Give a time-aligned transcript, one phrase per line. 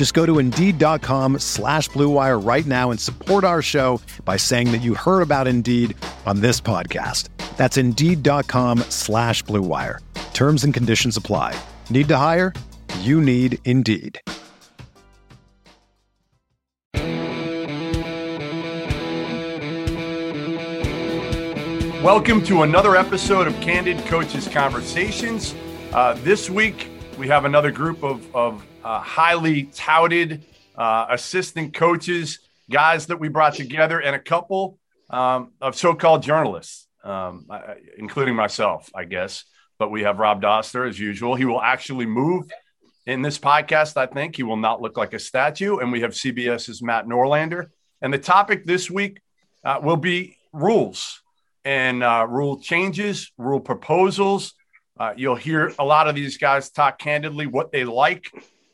[0.00, 4.78] Just go to Indeed.com slash BlueWire right now and support our show by saying that
[4.78, 7.28] you heard about Indeed on this podcast.
[7.58, 9.98] That's Indeed.com slash BlueWire.
[10.32, 11.54] Terms and conditions apply.
[11.90, 12.54] Need to hire?
[13.00, 14.18] You need Indeed.
[22.02, 25.54] Welcome to another episode of Candid Coaches Conversations.
[25.92, 30.42] Uh, this week, we have another group of, of uh, highly touted
[30.76, 32.38] uh, assistant coaches,
[32.70, 34.78] guys that we brought together, and a couple
[35.10, 37.46] um, of so called journalists, um,
[37.98, 39.44] including myself, I guess.
[39.78, 41.34] But we have Rob Dauster as usual.
[41.34, 42.50] He will actually move
[43.06, 44.36] in this podcast, I think.
[44.36, 45.78] He will not look like a statue.
[45.78, 47.68] And we have CBS's Matt Norlander.
[48.02, 49.20] And the topic this week
[49.64, 51.22] uh, will be rules
[51.64, 54.54] and uh, rule changes, rule proposals.
[54.98, 58.30] Uh, you'll hear a lot of these guys talk candidly what they like,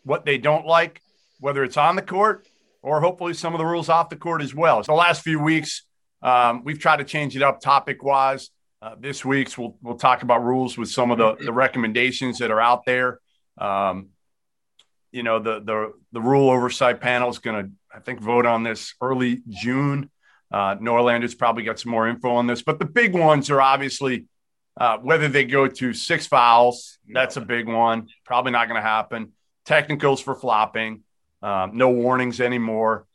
[0.06, 1.02] what they don't like,
[1.40, 2.46] whether it's on the court
[2.80, 4.82] or hopefully some of the rules off the court as well.
[4.82, 5.82] So the last few weeks,
[6.22, 8.50] um, we've tried to change it up topic wise.
[8.80, 12.50] Uh, this week's we'll we'll talk about rules with some of the, the recommendations that
[12.50, 13.18] are out there.
[13.58, 14.10] Um,
[15.10, 18.62] you know the the the rule oversight panel is going to I think vote on
[18.62, 20.10] this early June.
[20.52, 24.26] Uh, Norlander's probably got some more info on this, but the big ones are obviously
[24.78, 26.98] uh, whether they go to six fouls.
[27.08, 28.08] That's a big one.
[28.24, 29.32] Probably not going to happen.
[29.66, 31.02] Technicals for flopping.
[31.42, 33.06] Um, no warnings anymore.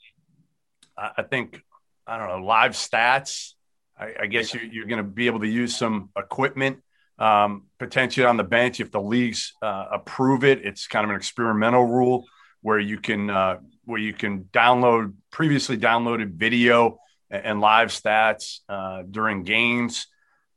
[0.97, 1.62] I, I, think
[2.06, 3.53] I don't know live stats.
[3.97, 6.81] I, I guess you're, you're going to be able to use some equipment
[7.17, 10.66] um, potentially on the bench if the leagues uh, approve it.
[10.66, 12.25] It's kind of an experimental rule
[12.61, 19.03] where you can uh, where you can download previously downloaded video and live stats uh,
[19.09, 20.07] during games.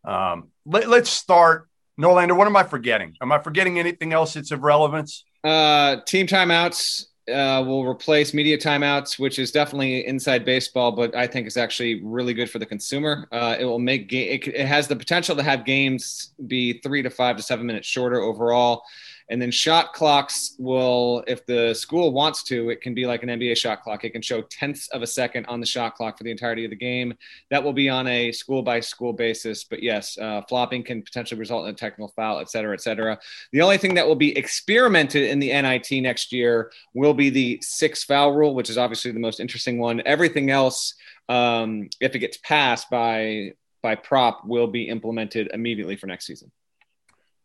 [0.05, 1.69] Um, let, us start.
[2.01, 3.15] Norlander, what am I forgetting?
[3.21, 5.25] Am I forgetting anything else that's of relevance?
[5.45, 11.27] Uh, team timeouts uh, will replace media timeouts, which is definitely inside baseball, but I
[11.27, 13.29] think is actually really good for the consumer.
[13.31, 17.03] Uh, it will make ga- it, it has the potential to have games be three
[17.03, 18.83] to five to seven minutes shorter overall.
[19.31, 23.31] And then shot clocks will, if the school wants to, it can be like an
[23.31, 24.05] NBA shot clock.
[24.05, 26.71] It can show tenths of a second on the shot clock for the entirety of
[26.71, 27.15] the game.
[27.51, 29.65] That will be on a school by school basis.
[29.65, 33.19] But yes, uh, flopping can potentially result in a technical foul, et cetera, et cetera.
[33.53, 37.59] The only thing that will be experimented in the NIT next year will be the
[37.63, 40.03] six foul rule, which is obviously the most interesting one.
[40.05, 40.95] Everything else,
[41.31, 43.53] um, if it gets passed by
[43.83, 46.51] by prop, will be implemented immediately for next season.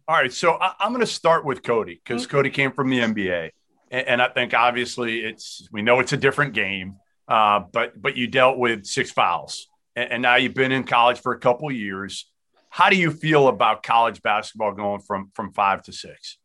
[0.10, 2.32] All right, so I, am going to start with Cody because mm-hmm.
[2.32, 3.52] Cody came from the NBA,
[3.92, 6.96] and, and, I think obviously it's we know it's a different game,
[7.28, 11.20] uh, but but you dealt with six fouls, and, and now you've been in college
[11.20, 12.28] for a couple years.
[12.72, 16.40] How do you feel about college basketball going from from five to six?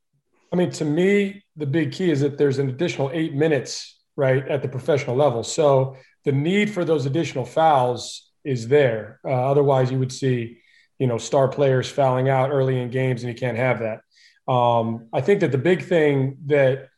[0.52, 4.46] I mean, to me, the big key is that there's an additional eight minutes right
[4.46, 5.96] at the professional level, so
[6.26, 9.20] the need for those additional fouls is there.
[9.24, 10.58] Uh, otherwise, you would see
[10.98, 14.52] you know star players fouling out early in games, and you can't have that.
[14.52, 16.88] Um, I think that the big thing that,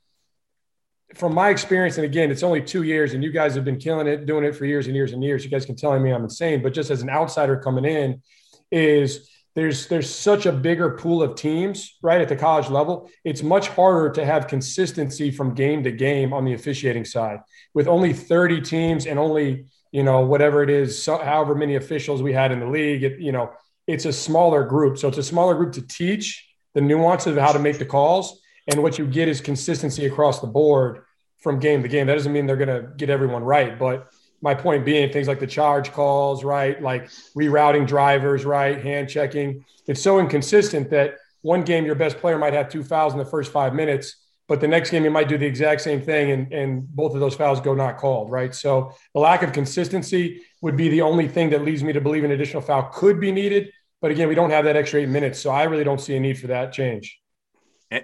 [1.15, 4.07] from my experience, and again, it's only two years, and you guys have been killing
[4.07, 5.45] it, doing it for years and years and years.
[5.45, 8.23] You guys can tell me I'm insane, but just as an outsider coming in,
[8.71, 13.43] is there's there's such a bigger pool of teams right at the college level it's
[13.43, 17.41] much harder to have consistency from game to game on the officiating side
[17.75, 22.22] with only 30 teams and only you know whatever it is so, however many officials
[22.22, 23.51] we had in the league it, you know
[23.86, 24.98] it's a smaller group.
[24.98, 28.41] So it's a smaller group to teach the nuances of how to make the calls.
[28.68, 31.04] And what you get is consistency across the board
[31.38, 32.06] from game to game.
[32.06, 33.78] That doesn't mean they're going to get everyone right.
[33.78, 34.10] But
[34.42, 36.80] my point being, things like the charge calls, right?
[36.83, 38.83] Like rerouting drivers, right?
[38.83, 39.65] Hand checking.
[39.86, 43.24] It's so inconsistent that one game your best player might have two fouls in the
[43.24, 44.16] first five minutes,
[44.48, 47.21] but the next game you might do the exact same thing and, and both of
[47.21, 48.54] those fouls go not called, right?
[48.54, 52.24] So the lack of consistency would be the only thing that leads me to believe
[52.24, 53.65] an additional foul could be needed
[54.01, 56.21] But again, we don't have that extra eight minutes, so I really don't see a
[56.21, 57.18] need for that change.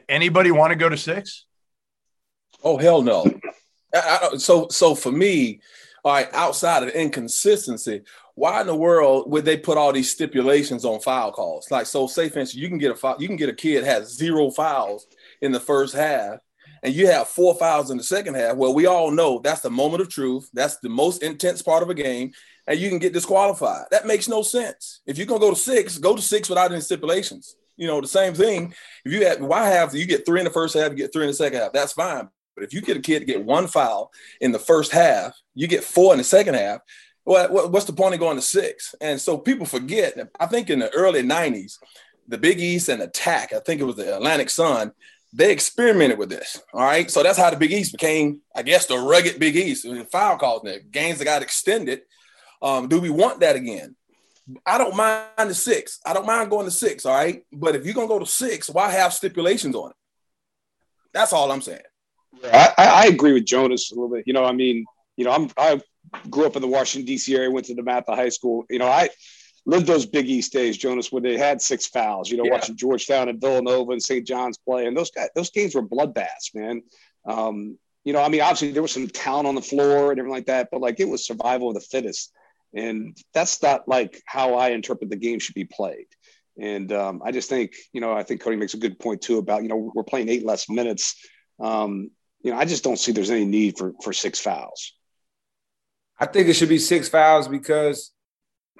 [0.09, 1.45] Anybody want to go to six?
[2.65, 3.27] Oh hell no.
[3.95, 5.61] I, I, so so for me,
[6.05, 8.03] all right, outside of inconsistency,
[8.35, 11.71] why in the world would they put all these stipulations on foul calls?
[11.71, 13.85] Like, so say for instance, you can get a foul, you can get a kid
[13.85, 15.07] has zero fouls
[15.43, 16.39] in the first half,
[16.83, 18.57] and you have four fouls in the second half.
[18.57, 20.49] Well, we all know that's the moment of truth.
[20.55, 22.33] That's the most intense part of a game,
[22.67, 23.87] and you can get disqualified.
[23.91, 25.01] That makes no sense.
[25.07, 27.57] If you're gonna go to six, go to six without any stipulations.
[27.77, 28.75] You know, the same thing.
[29.05, 31.25] If you have why have you get three in the first half, you get three
[31.25, 32.29] in the second half, that's fine.
[32.55, 34.11] But if you get a kid to get one foul
[34.41, 36.81] in the first half, you get four in the second half.
[37.25, 38.95] Well, what's the point of going to six?
[39.01, 40.19] And so people forget.
[40.39, 41.79] I think in the early '90s,
[42.29, 44.93] the Big East and Attack, I think it was the Atlantic Sun,
[45.33, 46.61] they experimented with this.
[46.75, 49.87] All right, so that's how the Big East became, I guess, the rugged Big East.
[50.11, 52.03] Foul calls, the games that got extended.
[52.63, 53.97] Um, do we want that again?
[54.65, 56.01] I don't mind the six.
[56.07, 57.05] I don't mind going to six.
[57.05, 59.97] All right, but if you're gonna go to six, why have stipulations on it?
[61.13, 61.83] That's all I'm saying.
[62.45, 64.25] I, I agree with Jonas a little bit.
[64.27, 64.85] You know, I mean,
[65.17, 65.81] you know, I'm I
[66.31, 67.35] grew up in the Washington D.C.
[67.35, 68.65] area, went to the DeMatha High School.
[68.69, 69.11] You know, I
[69.67, 72.31] lived those Big East days, Jonas, when they had six fouls.
[72.31, 72.53] You know, yeah.
[72.53, 74.27] watching Georgetown and Villanova and St.
[74.27, 76.83] John's play, and those guys, those games were bloodbaths, man.
[77.25, 80.35] Um, you know, I mean, obviously there was some talent on the floor and everything
[80.35, 82.33] like that, but like it was survival of the fittest,
[82.75, 86.07] and that's not like how I interpret the game should be played.
[86.61, 89.39] And um, I just think, you know, I think Cody makes a good point too
[89.39, 91.17] about, you know, we're playing eight less minutes.
[91.61, 92.11] Um,
[92.43, 94.93] you know, I just don't see there's any need for for six fouls.
[96.19, 98.13] I think it should be six fouls because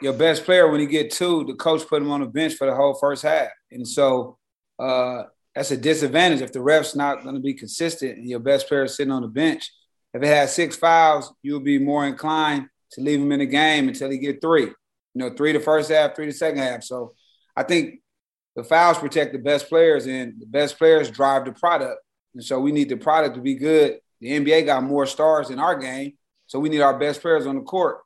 [0.01, 2.67] your best player, when he get two, the coach put him on the bench for
[2.67, 4.39] the whole first half, and so
[4.79, 5.25] uh,
[5.55, 8.85] that's a disadvantage if the ref's not going to be consistent and your best player
[8.85, 9.71] is sitting on the bench.
[10.15, 13.89] If it has six fouls, you'll be more inclined to leave him in the game
[13.89, 14.67] until he get three.
[14.67, 14.75] You
[15.15, 16.85] know, three the first half, three the second half.
[16.85, 17.15] So
[17.57, 18.01] I think
[18.57, 22.01] the fouls protect the best players, and the best players drive the product.
[22.35, 23.99] And so we need the product to be good.
[24.21, 26.13] The NBA got more stars in our game,
[26.47, 27.99] so we need our best players on the court.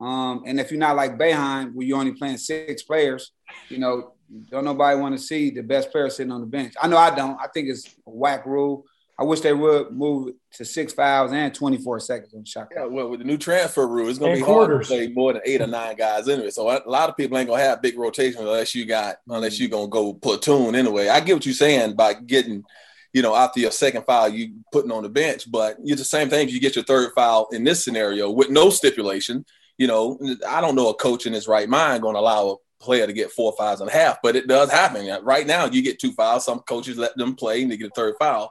[0.00, 3.32] Um, and if you're not like Boeheim, where you're only playing six players,
[3.68, 4.12] you know,
[4.50, 6.74] don't nobody want to see the best player sitting on the bench.
[6.80, 7.38] I know I don't.
[7.40, 8.84] I think it's a whack rule.
[9.18, 12.68] I wish they would move to six fouls and 24 seconds on shot.
[12.74, 14.88] Yeah, well, with the new transfer rule, it's going to be quarters.
[14.88, 16.50] hard to play more than eight or nine guys anyway.
[16.50, 19.58] So a lot of people ain't going to have big rotation unless you got unless
[19.58, 21.08] you're going to go platoon anyway.
[21.08, 22.64] I get what you're saying by getting–
[23.16, 25.50] you know, after your second foul, you putting on the bench.
[25.50, 26.46] But it's the same thing.
[26.46, 29.46] If you get your third foul in this scenario with no stipulation.
[29.78, 32.56] You know, I don't know a coach in his right mind going to allow a
[32.80, 35.06] player to get four fouls and a half, but it does happen.
[35.24, 36.44] Right now, you get two fouls.
[36.44, 38.50] Some coaches let them play and they get a third foul,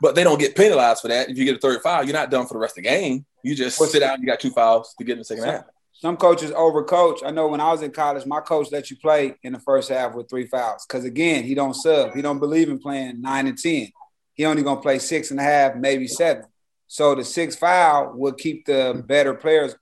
[0.00, 1.28] but they don't get penalized for that.
[1.28, 3.24] If you get a third foul, you're not done for the rest of the game.
[3.42, 5.64] You just sit out you got two fouls to get in the second half.
[5.92, 7.22] Some coaches overcoach.
[7.24, 9.88] I know when I was in college, my coach let you play in the first
[9.88, 12.14] half with three fouls because again, he don't sub.
[12.14, 13.90] He don't believe in playing nine and ten
[14.36, 16.44] he only gonna play six and a half, maybe seven.
[16.86, 19.74] So the six foul will keep the better players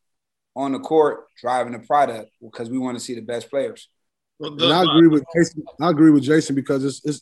[0.57, 3.89] on the court driving the product because we want to see the best players.
[4.39, 5.65] Well, the, and I agree with Jason.
[5.81, 7.21] I agree with Jason because it's, it's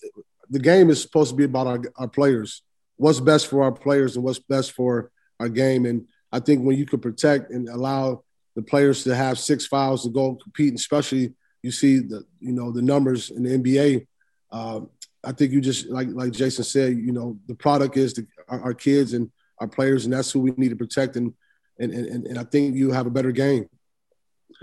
[0.50, 2.62] the game is supposed to be about our, our players.
[2.96, 5.86] What's best for our players and what's best for our game.
[5.86, 8.22] And I think when you can protect and allow
[8.54, 12.70] the players to have six fouls to go compete, especially you see the you know
[12.70, 14.06] the numbers in the NBA.
[14.50, 14.90] Um,
[15.24, 18.60] I think you just like like Jason said, you know, the product is the, our,
[18.62, 19.30] our, kids and
[19.60, 21.16] our players, and that's who we need to protect.
[21.16, 21.32] And
[21.78, 23.68] and and, and I think you have a better game.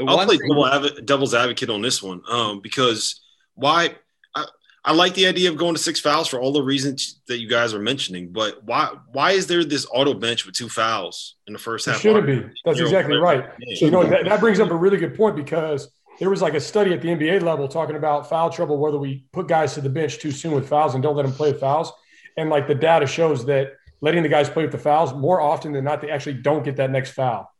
[0.08, 3.22] I'll play double devil's advocate on this one um, because
[3.56, 3.96] why?
[4.36, 4.46] I,
[4.86, 7.50] I like the idea of going to six fouls for all the reasons that you
[7.50, 11.54] guys are mentioning, but why why is there this auto bench with two fouls in
[11.54, 12.00] the first half?
[12.00, 12.50] Shouldn't be.
[12.64, 13.46] That's exactly right.
[13.76, 15.90] So, you know that, that brings up a really good point because
[16.20, 19.26] there was like a study at the NBA level talking about foul trouble, whether we
[19.32, 21.62] put guys to the bench too soon with fouls and don't let them play with
[21.62, 21.92] fouls.
[22.38, 25.74] And like the data shows that letting the guys play with the fouls more often
[25.74, 27.52] than not, they actually don't get that next foul.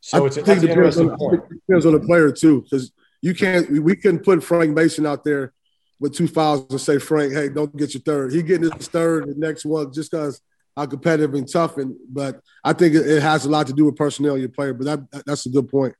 [0.00, 1.42] So I it's, think it depends on, point.
[1.50, 3.82] It depends on the player too, because you can't.
[3.82, 5.52] We couldn't put Frank Mason out there
[5.98, 8.32] with two fouls and say, Frank, hey, don't get your third.
[8.32, 10.40] He getting his third, the next one, just because
[10.76, 11.78] how competitive and tough.
[11.78, 14.74] And but I think it, it has a lot to do with personnel, your player.
[14.74, 15.94] But that, that's a good point.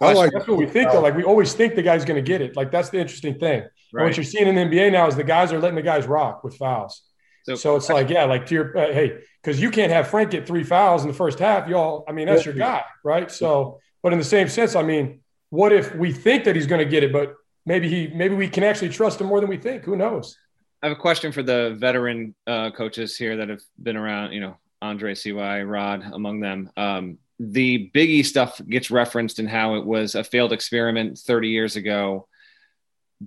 [0.00, 1.00] I like that's what we think though.
[1.00, 2.56] Like we always think the guy's going to get it.
[2.56, 3.64] Like that's the interesting thing.
[3.92, 4.04] Right.
[4.04, 6.44] What you're seeing in the NBA now is the guys are letting the guys rock
[6.44, 7.02] with fouls.
[7.44, 10.32] So, so it's like, yeah, like to your uh, hey, because you can't have Frank
[10.32, 11.68] get three fouls in the first half.
[11.68, 13.30] Y'all, I mean, that's your guy, right?
[13.30, 16.80] So, but in the same sense, I mean, what if we think that he's going
[16.80, 19.56] to get it, but maybe he, maybe we can actually trust him more than we
[19.56, 19.84] think.
[19.84, 20.36] Who knows?
[20.82, 24.32] I have a question for the veteran uh, coaches here that have been around.
[24.32, 26.68] You know, Andre, Cy, Rod, among them.
[26.76, 31.76] Um, the Biggie stuff gets referenced in how it was a failed experiment 30 years
[31.76, 32.26] ago.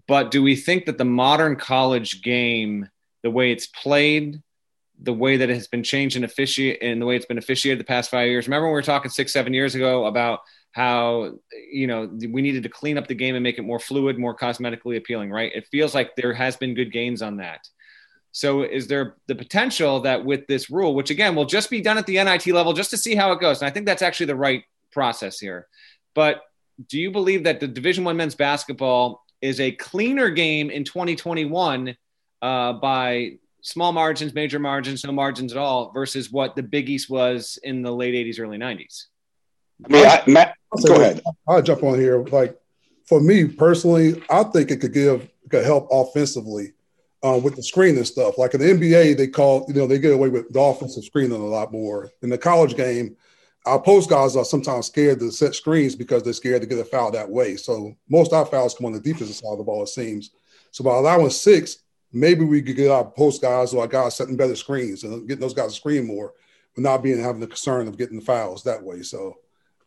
[0.06, 2.90] But do we think that the modern college game,
[3.24, 4.42] the way it's played,
[5.02, 7.80] the way that it has been changed and officiate and the way it's been officiated
[7.80, 8.48] the past five years.
[8.48, 10.42] Remember when we were talking six, seven years ago about
[10.72, 11.32] how
[11.72, 14.36] you know we needed to clean up the game and make it more fluid, more
[14.36, 15.52] cosmetically appealing, right?
[15.56, 17.68] It feels like there has been good gains on that.
[18.32, 21.98] So is there the potential that with this rule, which again will just be done
[21.98, 24.28] at the NIT level just to see how it goes, and I think that's actually
[24.28, 25.68] the right process here.
[26.14, 26.42] But
[26.88, 31.96] do you believe that the Division One men's basketball is a cleaner game in 2021
[32.42, 37.10] uh, by small margins, major margins, no margins at all, versus what the Big East
[37.10, 39.06] was in the late 80s, early 90s?
[39.86, 41.22] I mean, I, Matt, go ahead.
[41.48, 42.22] I'll jump on here.
[42.24, 42.60] Like,
[43.06, 46.74] for me personally, I think it could give could help offensively
[47.24, 48.38] uh, with the screen and stuff.
[48.38, 51.42] Like in the NBA, they call you know they get away with the offensive screening
[51.42, 52.12] a lot more.
[52.22, 53.16] In the college game,
[53.66, 56.86] our post guys are sometimes scared to set screens because they're scared to get a
[56.86, 57.56] foul that way.
[57.56, 60.32] So most our fouls come on the defensive side of the ball, it seems.
[60.72, 61.80] So by allowing six,
[62.12, 65.42] maybe we could get our post guys or our guys setting better screens and getting
[65.42, 66.34] those guys to screen more,
[66.76, 69.02] but not being having the concern of getting the fouls that way.
[69.02, 69.36] So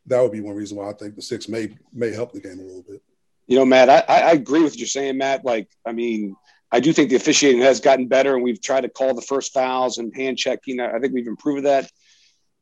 [0.07, 2.59] that would be one reason why I think the six may may help the game
[2.59, 3.03] a little bit.
[3.47, 5.45] You know, Matt, I, I agree with what you're saying, Matt.
[5.45, 6.37] Like, I mean,
[6.71, 9.53] I do think the officiating has gotten better, and we've tried to call the first
[9.53, 10.81] fouls and hand checking.
[10.81, 11.91] I think we've improved that.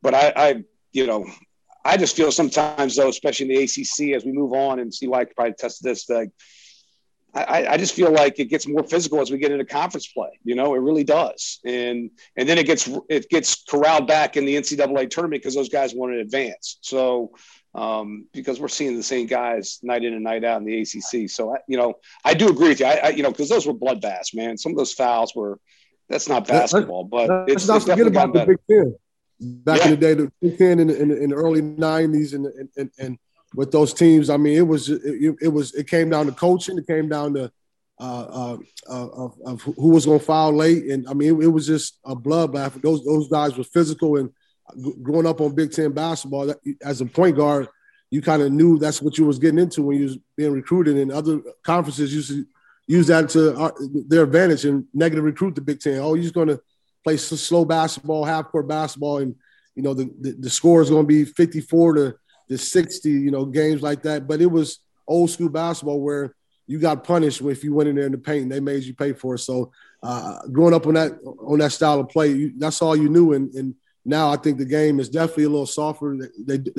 [0.03, 1.27] But I, I you know,
[1.85, 5.07] I just feel sometimes though, especially in the ACC, as we move on and see
[5.07, 6.31] why I probably test this, like
[7.35, 10.39] I, I, just feel like it gets more physical as we get into conference play.
[10.43, 14.45] You know, it really does, and and then it gets it gets corralled back in
[14.45, 16.79] the NCAA tournament because those guys want to advance.
[16.81, 17.33] So
[17.75, 21.31] um, because we're seeing the same guys night in and night out in the ACC.
[21.31, 21.95] So I, you know,
[22.25, 22.87] I do agree with you.
[22.87, 24.59] I, I you know because those were bloodbaths, man.
[24.59, 25.61] Some of those fouls were
[26.09, 28.97] that's not basketball, but let's it's, not it's forget about the Big Ten.
[29.41, 29.85] Back yeah.
[29.85, 32.47] in the day, the Big Ten in, in, in the early '90s, and
[32.77, 33.19] and and
[33.55, 34.31] with those teams.
[34.31, 36.79] I mean, it was it, it was it came down to coaching.
[36.79, 37.53] It came down to
[37.99, 38.57] uh, uh,
[38.89, 41.67] uh of, of, who was going to foul late, and I mean, it, it, was
[41.67, 42.81] just a bloodbath.
[42.81, 44.31] Those those guys were physical, and
[45.03, 47.69] growing up on Big Ten basketball, that, as a point guard,
[48.11, 50.97] you kind of knew that's what you was getting into when you was being recruited.
[50.97, 52.47] And other conferences used to
[52.87, 53.75] use that to our,
[54.09, 55.99] their advantage and negative recruit the Big Ten.
[55.99, 56.61] Oh, you're going to
[57.05, 59.35] play slow basketball, half court basketball, and
[59.75, 62.15] you know the, the, the score is going to be 54 to
[62.51, 64.29] the 60, you know, games like that.
[64.29, 66.35] But it was old school basketball where
[66.67, 68.43] you got punished if you went in there in the paint.
[68.43, 69.39] And they made you pay for it.
[69.39, 73.09] So uh, growing up on that on that style of play, you, that's all you
[73.09, 73.33] knew.
[73.33, 76.17] And, and, now I think the game is definitely a little softer.
[76.39, 76.73] They, they,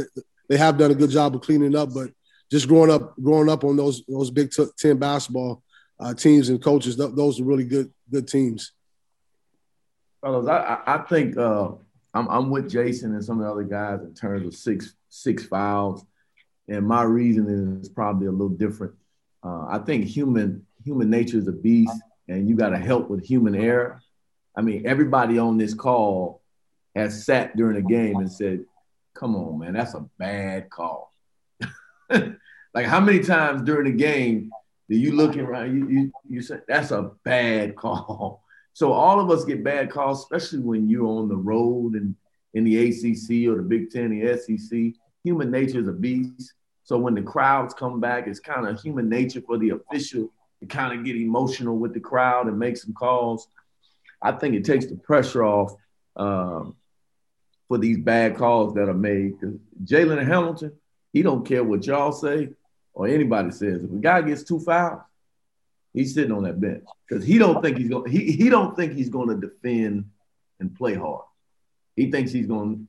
[0.49, 2.09] they have done a good job of cleaning up, but
[2.49, 5.61] just growing up growing up on those those Big Ten basketball
[5.99, 8.71] uh, teams and coaches, th- those are really good good teams.
[10.21, 11.73] Fellas, I, I think uh,
[12.13, 15.45] I'm, I'm with Jason and some of the other guys in terms of six six
[15.45, 16.05] fouls,
[16.67, 18.93] and my reasoning is probably a little different.
[19.43, 21.93] Uh, I think human human nature is a beast,
[22.27, 24.01] and you got to help with human error.
[24.55, 26.41] I mean, everybody on this call
[26.95, 28.65] has sat during a game and said,
[29.13, 31.11] "Come on, man, that's a bad call."
[32.09, 34.51] like, how many times during the game
[34.89, 35.73] do you look around?
[35.75, 38.40] You you you say that's a bad call.
[38.73, 42.15] So all of us get bad calls, especially when you're on the road and
[42.53, 46.53] in the ACC or the Big Ten, the SEC human nature is a beast.
[46.83, 50.65] So when the crowds come back, it's kind of human nature for the official to
[50.65, 53.47] kind of get emotional with the crowd and make some calls.
[54.21, 55.73] I think it takes the pressure off
[56.15, 56.75] um,
[57.67, 59.33] for these bad calls that are made.
[59.83, 60.73] Jalen Hamilton,
[61.13, 62.49] he don't care what y'all say
[62.93, 63.83] or anybody says.
[63.83, 65.01] If a guy gets two fouls,
[65.93, 68.11] he's sitting on that bench because he don't think he's going.
[68.11, 70.05] He he don't think he's going to defend
[70.59, 71.25] and play hard.
[71.95, 72.87] He thinks he's going to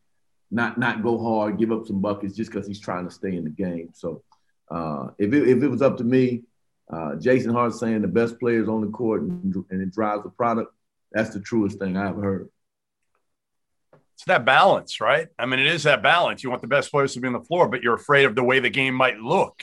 [0.50, 3.44] not not go hard, give up some buckets just because he's trying to stay in
[3.44, 3.90] the game.
[3.94, 4.22] So
[4.70, 6.42] uh, if it, if it was up to me,
[6.90, 10.30] uh, Jason Hart saying the best players on the court and, and, it drives the
[10.30, 10.72] product.
[11.10, 12.48] That's the truest thing I've heard.
[14.14, 15.28] It's that balance, right?
[15.38, 16.42] I mean, it is that balance.
[16.42, 18.44] You want the best players to be on the floor, but you're afraid of the
[18.44, 19.62] way the game might look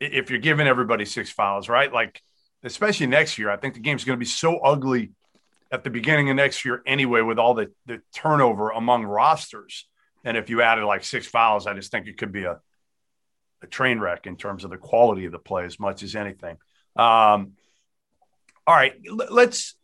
[0.00, 1.92] if you're giving everybody six fouls, right?
[1.92, 2.22] Like,
[2.62, 5.12] especially next year, I think the game's going to be so ugly
[5.70, 9.86] at the beginning of next year anyway, with all the, the turnover among rosters
[10.24, 12.60] and if you added like six fouls, I just think it could be a,
[13.62, 16.56] a train wreck in terms of the quality of the play as much as anything.
[16.96, 17.52] Um,
[18.66, 18.94] all right,
[19.30, 19.74] let's.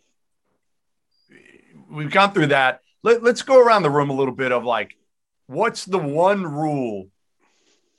[1.90, 2.80] We've gone through that.
[3.02, 4.96] Let, let's go around the room a little bit of like,
[5.46, 7.08] what's the one rule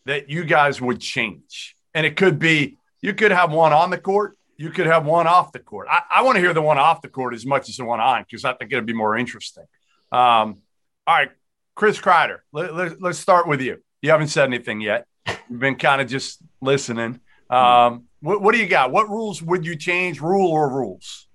[0.05, 1.75] that you guys would change?
[1.93, 5.27] And it could be you could have one on the court, you could have one
[5.27, 5.87] off the court.
[5.89, 7.99] I, I want to hear the one off the court as much as the one
[7.99, 9.65] on because I think it'll be more interesting.
[10.11, 10.61] Um,
[11.07, 11.31] all right,
[11.75, 13.83] Chris Kreider, let, us let, start with you.
[14.01, 15.07] You haven't said anything yet.
[15.49, 17.19] You've been kind of just listening.
[17.49, 18.91] Um, what, what do you got?
[18.91, 21.27] What rules would you change, rule or rules?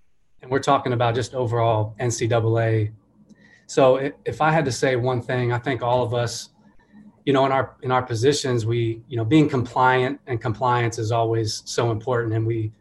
[0.42, 2.92] And we're talking about just overall NCAA.
[3.66, 6.48] So if I had to say one thing, I think all of us,
[7.26, 11.12] you know, in our in our positions, we, you know, being compliant and compliance is
[11.12, 12.72] always so important, and we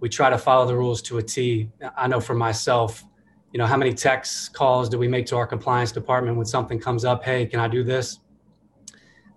[0.00, 1.70] we try to follow the rules to a T.
[1.96, 3.04] I know for myself,
[3.52, 6.78] you know, how many text calls do we make to our compliance department when something
[6.78, 7.22] comes up?
[7.22, 8.20] Hey, can I do this?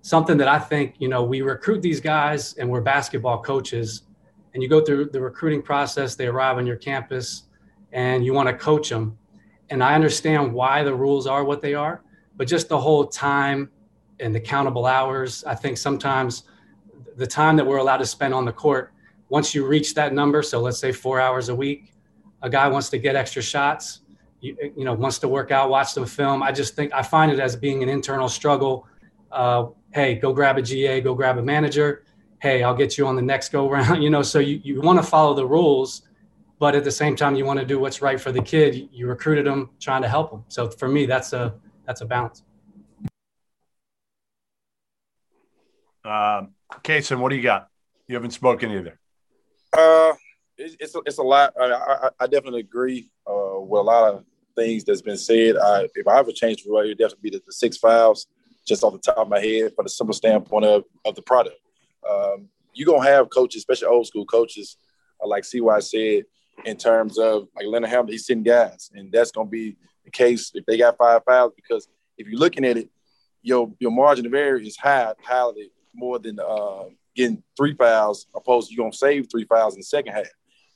[0.01, 4.03] Something that I think, you know, we recruit these guys and we're basketball coaches,
[4.53, 7.43] and you go through the recruiting process, they arrive on your campus,
[7.91, 9.17] and you want to coach them.
[9.70, 12.03] And I understand why the rules are what they are,
[12.36, 13.72] but just the whole time
[14.20, 16.43] and the countable hours, I think sometimes
[17.15, 18.92] the time that we're allowed to spend on the court,
[19.38, 21.94] once you reach that number, so let's say four hours a week,
[22.42, 24.04] a guy wants to get extra shots
[24.44, 26.44] you, you know wants to work out, watch some film.
[26.44, 28.86] I just think I find it as being an internal struggle.
[29.32, 32.04] Uh, hey, go grab a GA, go grab a manager.
[32.42, 34.04] Hey, I'll get you on the next go round.
[34.06, 36.04] You know, so you, you want to follow the rules,
[36.60, 38.90] but at the same time, you want to do what's right for the kid.
[38.92, 40.44] You recruited him, trying to help him.
[40.50, 41.56] So for me, that's a
[41.88, 42.44] that's a balance.
[46.04, 47.70] Um, Kason, what do you got?
[48.08, 49.00] You haven't spoken either.
[49.77, 50.13] Uh,
[50.58, 51.53] it's a, it's a lot.
[51.60, 54.25] I, I, I definitely agree uh, with a lot of
[54.56, 55.58] things that's been said.
[55.58, 58.27] I, if I ever change the way, it would definitely be the, the, six fouls,
[58.65, 61.58] just off the top of my head, for the simple standpoint of, of the product.
[62.08, 64.77] Um, you're to have coaches, especially old school coaches,
[65.24, 66.24] uh, like CY said,
[66.65, 68.92] in terms of like Leonard Hamilton, he's sitting guys.
[68.94, 69.75] And that's to be
[70.06, 71.88] the case if they got five fouls, because
[72.18, 72.89] if you're looking at it,
[73.42, 78.70] your your margin of error is high, highly more than uh, getting three fouls, opposed
[78.70, 80.27] to you're to save three fouls in the second half.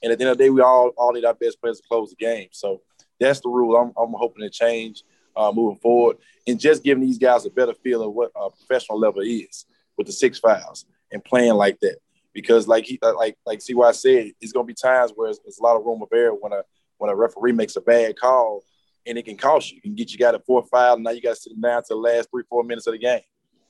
[0.02, 1.88] And at the end of the day, we all all need our best players to
[1.88, 2.50] close the game.
[2.52, 2.82] So
[3.20, 5.04] that's the rule I'm, I'm hoping to change
[5.36, 6.18] uh, moving forward,
[6.48, 9.66] and just giving these guys a better feel of what a professional level is
[9.98, 11.98] with the six fouls and playing like that.
[12.34, 15.76] Because like he like like CY said, it's gonna be times where there's a lot
[15.76, 16.64] of room of error when a
[16.98, 18.64] when a referee makes a bad call
[19.08, 19.82] and it can cost you.
[19.82, 21.88] Can get you got a four foul, and now you got to sit down to
[21.90, 23.22] the last three four minutes of the game.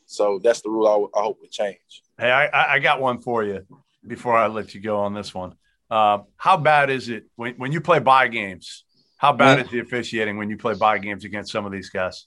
[0.08, 2.02] So that's the rule I, I hope would change.
[2.18, 3.66] Hey, I, I got one for you
[4.06, 5.54] before I let you go on this one.
[5.92, 8.86] Uh, how bad is it when, when you play buy games?
[9.18, 12.26] How bad is the officiating when you play buy games against some of these guys?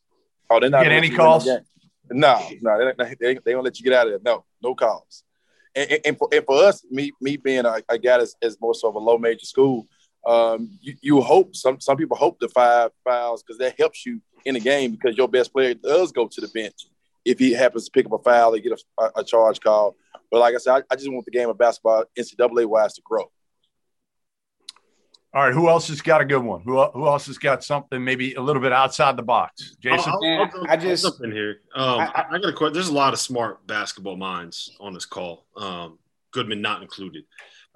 [0.51, 1.47] Oh, they're not get any calls.
[2.11, 4.21] No, no, they, they, they don't let you get out of there.
[4.25, 5.23] No, no calls.
[5.75, 8.61] And, and, and, for, and for us, me me being a, a guy that's, that's
[8.61, 9.87] more so of a low major school,
[10.27, 14.21] um, you, you hope some some people hope the five fouls because that helps you
[14.45, 16.87] in the game because your best player does go to the bench
[17.25, 19.97] if he happens to pick up a foul, they get a, a charge call.
[20.31, 23.03] But like I said, I, I just want the game of basketball NCAA wise to
[23.05, 23.31] grow.
[25.33, 26.63] All right, who else has got a good one?
[26.63, 29.77] Who, who else has got something maybe a little bit outside the box?
[29.81, 31.61] Jason, I'll, I'll, I'll, I just jump in here.
[31.73, 32.75] Um, I, I, got a question.
[32.75, 36.01] There's a lot of smart basketball minds on this call, um,
[36.33, 37.25] Goodman not included.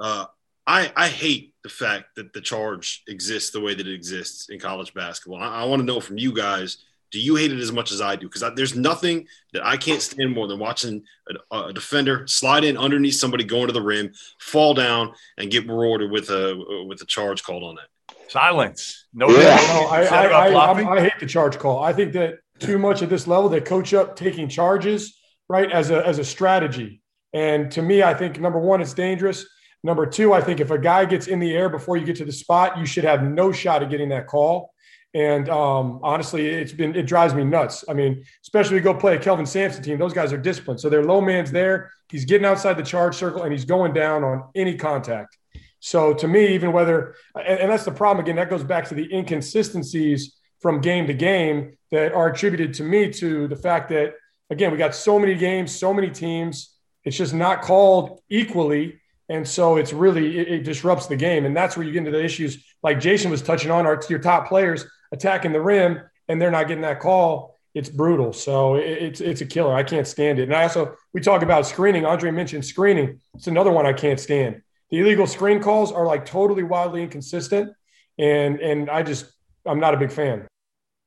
[0.00, 0.26] Uh,
[0.66, 4.58] I, I hate the fact that the charge exists the way that it exists in
[4.58, 5.40] college basketball.
[5.40, 6.78] I, I want to know from you guys
[7.14, 8.26] do you hate it as much as I do?
[8.28, 11.04] Because there's nothing that I can't stand more than watching
[11.52, 15.68] a, a, defender slide in underneath somebody going to the rim, fall down, and get
[15.68, 18.18] rewarded with a with a charge called on it.
[18.32, 19.06] Silence.
[19.14, 19.54] No, yeah.
[19.54, 21.84] no I, I, I, I, hate the charge call.
[21.84, 25.16] I think that too much at this level, they coach up taking charges
[25.48, 27.00] right as a as a strategy.
[27.32, 29.46] And to me, I think number one, it's dangerous.
[29.84, 32.24] Number two, I think if a guy gets in the air before you get to
[32.24, 34.73] the spot, you should have no shot at getting that call.
[35.14, 37.84] And um, honestly, it's been it drives me nuts.
[37.88, 40.80] I mean, especially we go play a Kelvin Sampson team; those guys are disciplined.
[40.80, 41.92] So their low man's there.
[42.10, 45.38] He's getting outside the charge circle and he's going down on any contact.
[45.78, 48.94] So to me, even whether and, and that's the problem again, that goes back to
[48.94, 54.14] the inconsistencies from game to game that are attributed to me to the fact that
[54.50, 56.74] again we got so many games, so many teams.
[57.04, 59.00] It's just not called equally.
[59.28, 61.46] And so it's really, it, it, disrupts the game.
[61.46, 64.18] And that's where you get into the issues like Jason was touching on, are your
[64.18, 68.32] top players attacking the rim and they're not getting that call, it's brutal.
[68.32, 69.74] So it's it's a killer.
[69.74, 70.44] I can't stand it.
[70.44, 72.04] And I also we talk about screening.
[72.04, 73.20] Andre mentioned screening.
[73.34, 74.62] It's another one I can't stand.
[74.90, 77.72] The illegal screen calls are like totally wildly inconsistent,
[78.18, 79.26] and and I just
[79.66, 80.46] I'm not a big fan.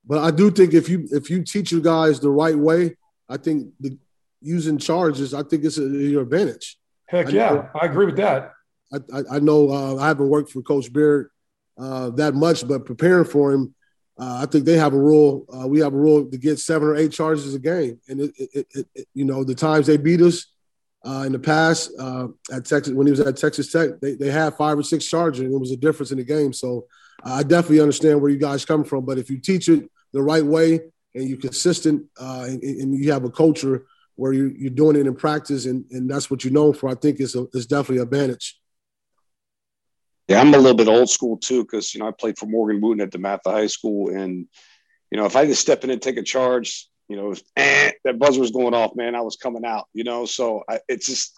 [0.06, 2.98] But I do think if you if you teach your guys the right way,
[3.30, 3.98] I think the
[4.42, 6.78] using charges, I think it's a, your advantage.
[7.08, 8.54] Heck yeah, I, know, I agree with that.
[8.94, 11.30] I, I, I know uh, I haven't worked for Coach Beard
[11.78, 13.74] uh, that much, but preparing for him,
[14.20, 15.46] uh, I think they have a rule.
[15.54, 18.34] Uh, we have a rule to get seven or eight charges a game, and it,
[18.38, 20.48] it, it, you know the times they beat us
[21.06, 24.30] uh, in the past uh, at Texas when he was at Texas Tech, they, they
[24.30, 26.52] had five or six charges, and it was a difference in the game.
[26.52, 26.86] So
[27.24, 30.44] I definitely understand where you guys come from, but if you teach it the right
[30.44, 30.82] way
[31.16, 35.08] and you're consistent uh, and, and, you have a culture where you, you're doing it
[35.08, 38.04] in practice and, and that's what you're known for, I think is, a, definitely an
[38.04, 38.60] advantage.
[40.28, 42.82] Yeah, I'm a little bit old school too, because you know I played for Morgan
[42.82, 44.46] Wootten at DeMatha High School, and
[45.10, 48.20] you know if I to step in and take a charge, you know eh, that
[48.20, 50.26] buzzer was going off, man, I was coming out, you know.
[50.26, 51.38] So I, it's just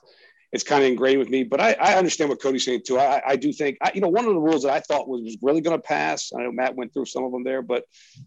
[0.52, 1.43] it's kind of ingrained with me.
[1.43, 2.97] But I, I understand what Cody's saying too.
[2.97, 5.21] I, I do think I, you know one of the rules that I thought was,
[5.21, 6.32] was really going to pass.
[6.36, 7.84] I know Matt went through some of them there, but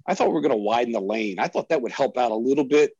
[0.06, 1.40] I thought we were going to widen the lane.
[1.40, 2.92] I thought that would help out a little bit.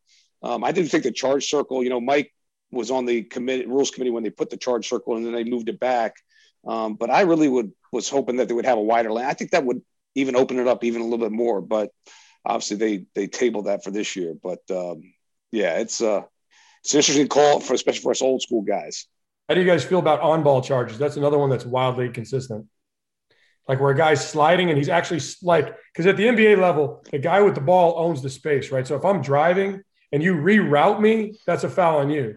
[0.42, 1.84] Um, I didn't think the charge circle.
[1.84, 2.34] You know, Mike
[2.72, 5.44] was on the committee rules committee when they put the charge circle and then they
[5.44, 6.16] moved it back.
[6.66, 9.26] Um, but I really would was hoping that they would have a wider lane.
[9.26, 9.82] I think that would
[10.14, 11.60] even open it up even a little bit more.
[11.60, 11.90] But
[12.44, 14.34] obviously they they tabled that for this year.
[14.40, 15.02] But um,
[15.50, 16.22] yeah, it's uh
[16.82, 19.06] it's an interesting call for especially for us old school guys.
[19.48, 20.98] How do you guys feel about on ball charges?
[20.98, 22.66] That's another one that's wildly consistent.
[23.68, 27.18] Like where a guy's sliding and he's actually like because at the NBA level, the
[27.18, 28.86] guy with the ball owns the space, right?
[28.86, 32.36] So if I'm driving and you reroute me, that's a foul on you.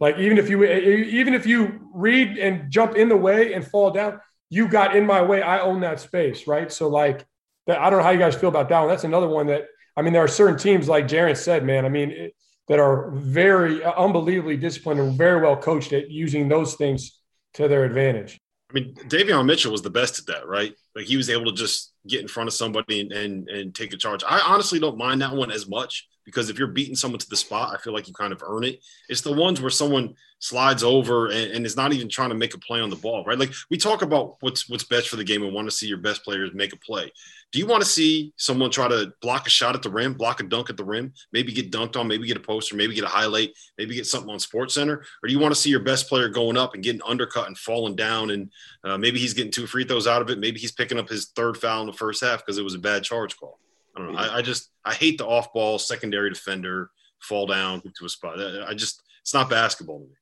[0.00, 3.90] Like even if you even if you read and jump in the way and fall
[3.90, 5.42] down, you got in my way.
[5.42, 6.70] I own that space, right?
[6.70, 7.24] So like
[7.66, 8.88] that, I don't know how you guys feel about that one.
[8.88, 11.84] That's another one that I mean, there are certain teams like Jaren said, man.
[11.84, 12.34] I mean, it,
[12.68, 17.20] that are very uh, unbelievably disciplined and very well coached at using those things
[17.54, 18.38] to their advantage.
[18.70, 20.74] I mean, Davion Mitchell was the best at that, right?
[20.96, 23.92] Like he was able to just get in front of somebody and, and, and take
[23.92, 24.24] a charge.
[24.26, 27.36] I honestly don't mind that one as much because if you're beating someone to the
[27.36, 28.80] spot, I feel like you kind of earn it.
[29.08, 32.52] It's the ones where someone slides over and, and, is not even trying to make
[32.52, 33.38] a play on the ball, right?
[33.38, 35.98] Like we talk about what's what's best for the game and want to see your
[35.98, 37.10] best players make a play.
[37.50, 40.40] Do you want to see someone try to block a shot at the rim, block
[40.40, 43.04] a dunk at the rim, maybe get dunked on, maybe get a poster, maybe get
[43.04, 45.80] a highlight, maybe get something on Sports Center, or do you want to see your
[45.80, 48.50] best player going up and getting undercut and falling down, and
[48.82, 51.26] uh, maybe he's getting two free throws out of it, maybe he's picking up his
[51.36, 53.60] third foul in the first half because it was a bad charge call.
[53.96, 54.18] I don't know.
[54.18, 58.38] I, I just I hate the off ball secondary defender fall down to a spot.
[58.40, 60.14] I just it's not basketball to me.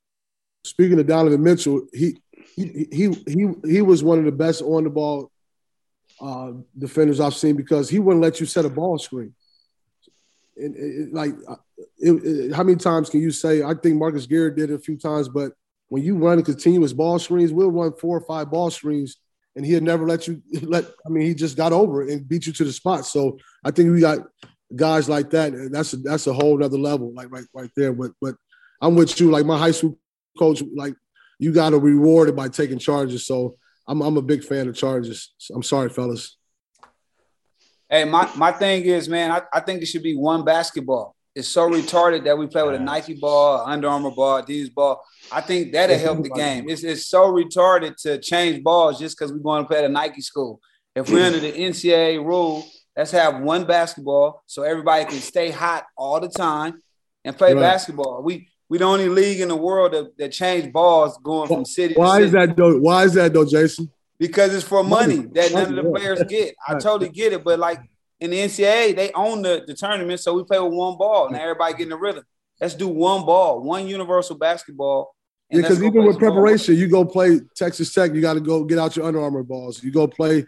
[0.65, 2.21] Speaking of Donovan Mitchell, he
[2.55, 5.31] he he he he was one of the best on the ball
[6.21, 9.35] uh, defenders I've seen because he wouldn't let you set a ball screen.
[10.57, 11.57] And it, like, uh,
[11.99, 13.63] it, it, how many times can you say?
[13.63, 15.53] I think Marcus Garrett did it a few times, but
[15.89, 19.17] when you run continuous ball screens, we'll run four or five ball screens
[19.57, 20.85] and he'd never let you let.
[21.07, 23.07] I mean, he just got over it and beat you to the spot.
[23.07, 24.21] So I think we got
[24.75, 25.53] guys like that.
[25.53, 27.93] And That's a, that's a whole other level, like right right there.
[27.93, 28.35] But but
[28.81, 29.31] I'm with you.
[29.31, 29.99] Like my high school
[30.39, 30.95] coach, like
[31.39, 33.27] you got to reward it by taking charges.
[33.27, 35.33] So I'm I'm a big fan of charges.
[35.55, 36.37] I'm sorry, fellas.
[37.93, 41.15] Hey, my, my thing is, man, I, I think it should be one basketball.
[41.35, 45.03] It's so retarded that we play with a Nike ball, Under Armour ball, Adidas ball.
[45.31, 46.69] I think that'll help the game.
[46.69, 49.89] It's, it's so retarded to change balls just because we're going to play at a
[49.89, 50.61] Nike school.
[50.95, 55.87] If we're under the NCAA rule, let's have one basketball so everybody can stay hot
[55.97, 56.83] all the time
[57.25, 57.61] and play right.
[57.61, 58.23] basketball.
[58.23, 61.95] We we the only league in the world that, that changed balls going from city.
[61.95, 62.27] Why city.
[62.27, 62.79] is that though?
[62.79, 63.91] Why is that though, Jason?
[64.19, 65.29] Because it's for money, money.
[65.35, 66.55] that none of the players get.
[66.67, 67.81] I totally get it, but like
[68.23, 71.27] in the NCAA, they own the, the tournament, so we play with one ball.
[71.27, 72.23] and everybody getting the rhythm.
[72.61, 75.17] Let's do one ball, one universal basketball.
[75.51, 78.79] Yeah, because even with preparation, you go play Texas Tech, you got to go get
[78.79, 79.83] out your Under Armour balls.
[79.83, 80.47] You go play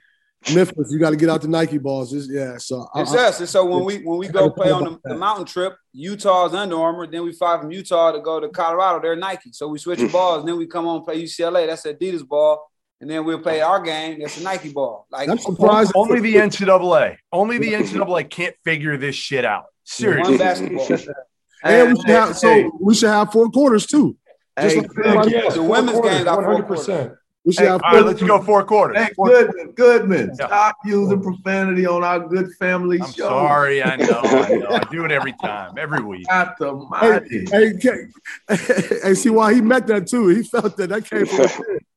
[0.55, 2.15] Memphis, you got to get out the Nike balls.
[2.15, 3.41] It's, yeah, so it's I, us.
[3.41, 6.77] And so when we when we go play on the, the, mountain trip, Utah's Under
[6.77, 7.09] Armour.
[7.09, 9.01] Then we fly from Utah to go to Colorado.
[9.03, 9.53] They're Nike.
[9.53, 10.41] So we switch the balls.
[10.41, 11.67] And then we come on play UCLA.
[11.67, 12.65] That's Adidas ball
[13.05, 14.19] and then we'll play our game.
[14.19, 15.07] That's a Nike ball.
[15.11, 15.93] Like I'm surprised.
[15.95, 17.19] Only the NCAA.
[17.31, 19.67] Only the NCAA can't figure this shit out.
[19.85, 20.39] Seriously.
[20.39, 21.15] One basketball.
[21.63, 24.17] and we should have so we should have four quarters too.
[24.59, 27.13] Just hey, like yeah, the women's game 100 percent.
[27.45, 28.97] We should hey, have all right, let's go four quarters.
[28.97, 30.47] Hey, Goodman, Goodman, yeah.
[30.47, 33.29] stop using profanity on our good family I'm show.
[33.29, 34.69] Sorry, I know, I know.
[34.71, 36.27] I do it every time, every week.
[36.27, 37.45] Got the mighty.
[37.51, 38.07] Hey, hey,
[39.03, 40.29] hey, see why he meant that too.
[40.29, 41.49] He felt that that came from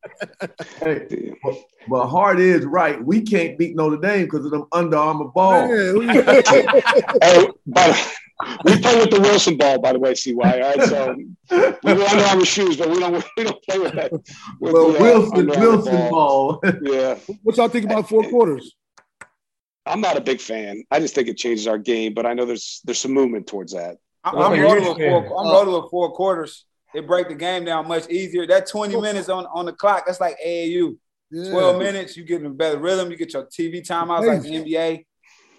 [0.80, 1.56] hey, but,
[1.90, 3.04] but Hart is right.
[3.04, 5.70] We can't beat Notre Dame because of them Under Armour balls.
[6.06, 8.14] hey, but
[8.64, 10.34] we play with the Wilson ball, by the way, CY.
[10.34, 13.94] All right, so we wear Under Armour shoes, but we don't we don't play with
[13.94, 14.12] that.
[14.12, 14.24] With
[14.60, 16.60] well, the, uh, Wilson Wilson ball.
[16.60, 16.72] ball.
[16.82, 17.16] yeah.
[17.44, 18.76] What y'all think about four quarters?
[19.86, 20.84] I'm not a big fan.
[20.92, 23.74] I just think it changes our game, but I know there's there's some movement towards
[23.74, 23.98] that.
[24.24, 25.40] I'm, I'm rolling with four.
[25.40, 26.66] I'm rolling with four quarters.
[26.96, 28.48] It break the game down much easier.
[28.48, 30.98] That 20 minutes on, on the clock, that's like AAU.
[31.30, 31.52] Yeah.
[31.52, 33.12] 12 minutes, you get in a better rhythm.
[33.12, 35.06] You get your TV timeouts like the NBA.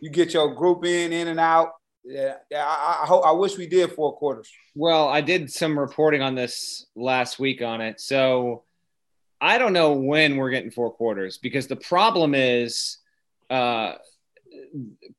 [0.00, 1.72] You get your group in, in and out.
[2.04, 2.64] Yeah, yeah.
[2.64, 3.26] I, I hope.
[3.26, 4.50] I wish we did four quarters.
[4.74, 8.64] Well, I did some reporting on this last week on it, so
[9.40, 12.98] I don't know when we're getting four quarters because the problem is,
[13.50, 13.94] uh,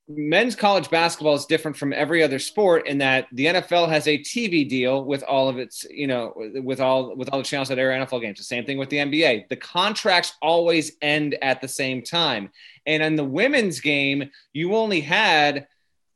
[0.07, 4.17] men's college basketball is different from every other sport in that the NFL has a
[4.17, 7.79] TV deal with all of its, you know, with all with all the channels that
[7.79, 8.37] air NFL games.
[8.37, 9.49] The same thing with the NBA.
[9.49, 12.51] The contracts always end at the same time.
[12.85, 15.67] And in the women's game, you only had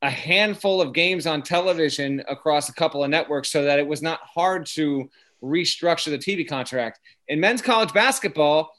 [0.01, 4.01] a handful of games on television across a couple of networks so that it was
[4.01, 5.09] not hard to
[5.41, 6.99] restructure the TV contract.
[7.27, 8.71] In men's college basketball,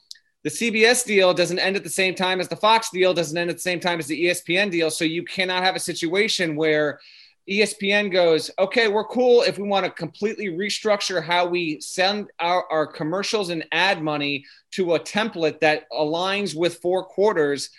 [0.45, 3.49] the CBS deal doesn't end at the same time as the Fox deal, doesn't end
[3.49, 4.91] at the same time as the ESPN deal.
[4.91, 6.99] So you cannot have a situation where
[7.49, 12.71] ESPN goes, okay, we're cool if we want to completely restructure how we send our,
[12.71, 17.71] our commercials and ad money to a template that aligns with four quarters.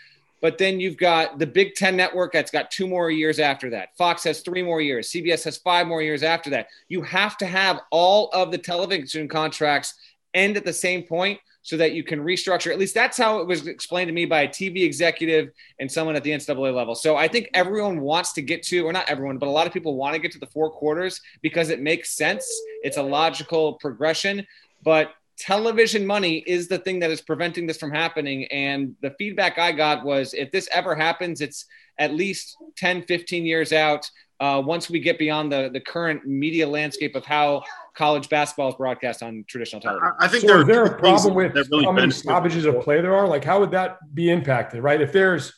[0.42, 3.96] But then you've got the Big Ten network that's got two more years after that.
[3.96, 5.12] Fox has three more years.
[5.12, 6.66] CBS has five more years after that.
[6.88, 9.94] You have to have all of the television contracts
[10.34, 12.70] end at the same point so that you can restructure.
[12.70, 15.50] At least that's how it was explained to me by a TV executive
[15.80, 16.94] and someone at the NCAA level.
[16.94, 19.72] So I think everyone wants to get to, or not everyone, but a lot of
[19.72, 22.48] people want to get to the four quarters because it makes sense.
[22.84, 24.46] It's a logical progression.
[24.84, 28.44] But television money is the thing that is preventing this from happening.
[28.52, 31.66] And the feedback I got was if this ever happens, it's
[31.98, 34.08] at least 10, 15 years out.
[34.38, 37.64] Uh, once we get beyond the, the current media landscape of how
[37.96, 40.12] college basketball is broadcast on traditional television.
[40.20, 42.80] I, I think so there is there a problem with really how many stoppages of
[42.80, 43.26] play there are?
[43.26, 45.00] Like, how would that be impacted, right?
[45.00, 45.52] If there's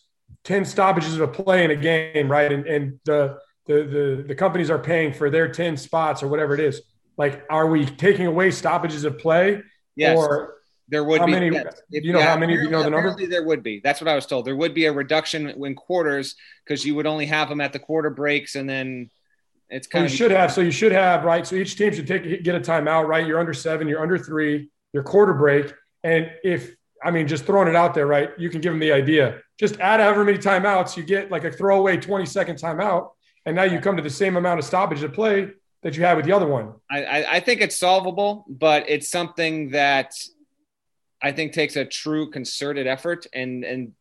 [0.45, 2.51] 10 stoppages of play in a game, right?
[2.51, 6.55] And, and the, the, the, the companies are paying for their 10 spots or whatever
[6.55, 6.81] it is.
[7.17, 9.61] Like, are we taking away stoppages of play?
[9.97, 10.17] Yes.
[10.17, 10.55] Or
[10.89, 11.33] there would how be.
[11.33, 11.83] Many, yes.
[11.91, 12.55] Do you know yeah, how many?
[12.55, 13.27] Do you know the number?
[13.27, 13.81] There would be.
[13.83, 14.47] That's what I was told.
[14.47, 17.79] There would be a reduction in quarters because you would only have them at the
[17.79, 19.11] quarter breaks and then
[19.71, 20.53] it's kind well, you should have.
[20.53, 21.47] So you should have right.
[21.47, 23.07] So each team should take get a timeout.
[23.07, 23.27] Right.
[23.27, 23.89] You're under seven.
[23.89, 24.71] You're under three.
[24.93, 25.73] Your quarter break.
[26.03, 28.31] And if I mean, just throwing it out there, right?
[28.39, 29.41] You can give them the idea.
[29.59, 33.11] Just add however many timeouts you get, like a throwaway 20 second timeout,
[33.47, 35.51] and now you come to the same amount of stoppage to play
[35.83, 36.75] that you had with the other one.
[36.91, 40.13] I, I think it's solvable, but it's something that
[41.23, 43.93] I think takes a true concerted effort, and and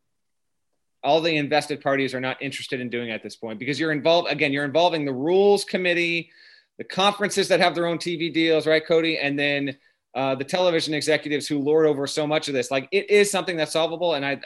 [1.07, 4.29] all the invested parties are not interested in doing at this point because you're involved
[4.29, 6.29] again you're involving the rules committee
[6.77, 9.17] the conferences that have their own tv deals right cody?
[9.17, 9.77] And then
[10.13, 12.69] uh, the television executives who lord over so much of this.
[12.69, 14.39] Like it is something that's solvable and i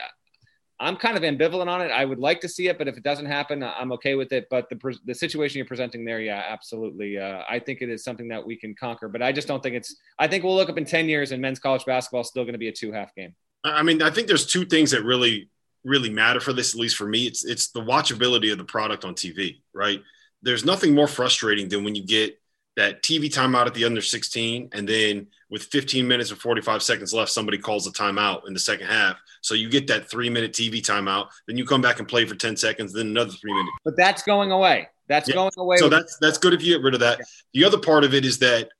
[0.78, 1.90] i'm kind of ambivalent on it.
[1.90, 4.46] I would like to see it but if it doesn't happen i'm okay with it.
[4.48, 8.28] But the, the situation you're presenting there yeah absolutely uh, i think it is something
[8.28, 10.78] that we can conquer but i just don't think it's i think we'll look up
[10.78, 13.12] in 10 years and men's college basketball is still going to be a two half
[13.16, 15.48] game i mean i think there's two things that really
[15.84, 17.26] really matter for this, at least for me.
[17.26, 20.02] It's it's the watchability of the product on TV, right?
[20.42, 22.38] There's nothing more frustrating than when you get
[22.76, 27.12] that TV timeout at the under 16, and then with 15 minutes or 45 seconds
[27.12, 29.18] left, somebody calls a timeout in the second half.
[29.42, 32.34] So you get that three minute TV timeout, then you come back and play for
[32.34, 33.76] 10 seconds, then another three minutes.
[33.84, 34.88] But that's going away.
[35.08, 35.34] That's yeah.
[35.34, 35.76] going away.
[35.76, 37.20] So that's that's good if you get rid of that.
[37.52, 38.70] The other part of it is that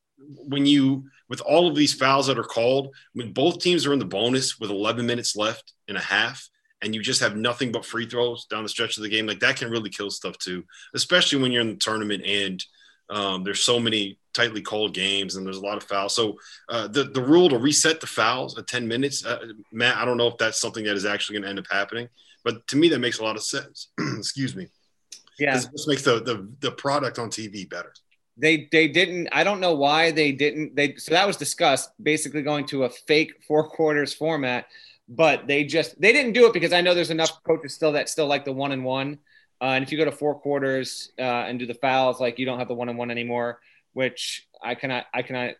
[0.49, 3.99] when you with all of these fouls that are called, when both teams are in
[3.99, 6.49] the bonus with 11 minutes left and a half,
[6.83, 9.41] and you just have nothing but free throws down the stretch of the game, like
[9.41, 10.65] that can really kill stuff too,
[10.95, 12.63] especially when you're in the tournament and
[13.09, 16.15] um, there's so many tightly called games and there's a lot of fouls.
[16.15, 19.39] So uh, the the rule to reset the fouls at 10 minutes, uh,
[19.71, 22.09] Matt, I don't know if that's something that is actually going to end up happening,
[22.45, 23.89] but to me that makes a lot of sense.
[24.19, 24.69] Excuse me.
[25.39, 27.93] Yeah, this makes the, the the product on TV better.
[28.37, 29.29] They they didn't.
[29.33, 30.77] I don't know why they didn't.
[30.77, 31.91] They so that was discussed.
[32.03, 34.67] Basically, going to a fake four quarters format
[35.09, 38.09] but they just they didn't do it because I know there's enough coaches still that
[38.09, 39.19] still like the one and one.
[39.61, 42.47] Uh, and if you go to four quarters uh, and do the fouls, like you
[42.47, 43.61] don't have the one and one anymore,
[43.93, 45.55] which I cannot, I cannot,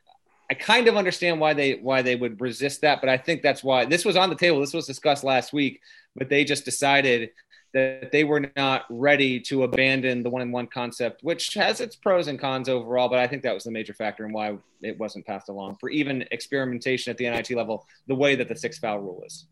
[0.51, 3.63] I kind of understand why they why they would resist that, but I think that's
[3.63, 4.61] why this was on the table.
[4.61, 5.81] This was discussed last week,
[6.17, 7.31] but they just decided
[7.73, 11.97] that they were not ready to abandon the one and one concept, which has its
[11.97, 13.09] pros and cons overall.
[13.09, 15.89] But I think that was the major factor in why it wasn't passed along for
[15.89, 19.47] even experimentation at the NIT level, the way that the six foul rule is.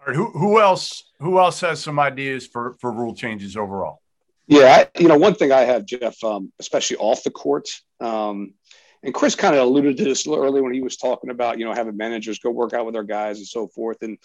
[0.00, 1.10] All right, who, who else?
[1.20, 4.00] Who else has some ideas for for rule changes overall?
[4.46, 7.68] Yeah, I, you know, one thing I have, Jeff, um, especially off the court,
[8.00, 8.54] um,
[9.02, 11.72] and Chris kind of alluded to this earlier when he was talking about you know
[11.72, 13.98] having managers go work out with their guys and so forth.
[14.02, 14.18] And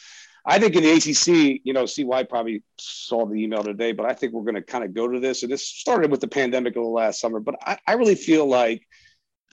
[0.48, 4.14] I think in the ACC, you know, CY probably saw the email today, but I
[4.14, 5.42] think we're going to kind of go to this.
[5.42, 8.46] And this started with the pandemic of the last summer, but I, I really feel
[8.46, 8.86] like,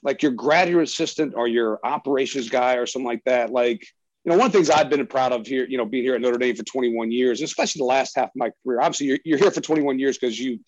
[0.03, 3.51] like your graduate assistant or your operations guy or something like that.
[3.51, 3.87] Like,
[4.25, 6.15] you know, one of the things I've been proud of here, you know, being here
[6.15, 8.81] at Notre Dame for 21 years, especially the last half of my career.
[8.81, 10.61] Obviously, you're, you're here for 21 years because you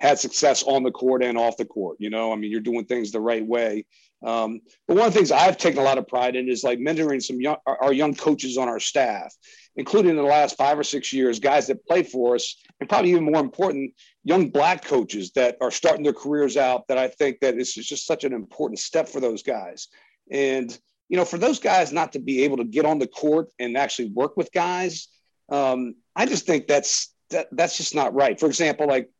[0.00, 1.96] had success on the court and off the court.
[2.00, 3.86] You know, I mean, you're doing things the right way.
[4.24, 6.78] Um, but one of the things I've taken a lot of pride in is like
[6.78, 9.32] mentoring some young, our young coaches on our staff,
[9.76, 13.10] including in the last five or six years, guys that played for us, and probably
[13.10, 13.92] even more important,
[14.24, 16.88] young black coaches that are starting their careers out.
[16.88, 19.88] That I think that it's just such an important step for those guys.
[20.30, 20.76] And
[21.08, 23.76] you know, for those guys not to be able to get on the court and
[23.76, 25.08] actually work with guys,
[25.48, 28.38] um, I just think that's that, that's just not right.
[28.38, 29.10] For example, like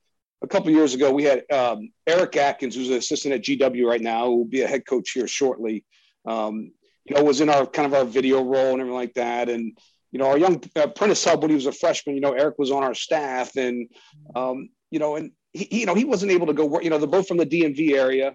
[0.43, 4.01] a couple years ago, we had um, Eric Atkins, who's an assistant at GW right
[4.01, 5.85] now, who will be a head coach here shortly.
[6.27, 6.73] Um,
[7.05, 9.49] you know, was in our kind of our video role and everything like that.
[9.49, 9.77] And
[10.13, 12.59] you know, our young uh, Prentiss Hubb when he was a freshman, you know, Eric
[12.59, 13.89] was on our staff, and
[14.35, 16.85] um, you know, and he, you know, he wasn't able to go work.
[16.85, 18.35] You know, they're both from the DMV area.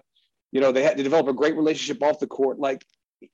[0.52, 2.60] You know, they had to develop a great relationship off the court.
[2.60, 2.84] Like,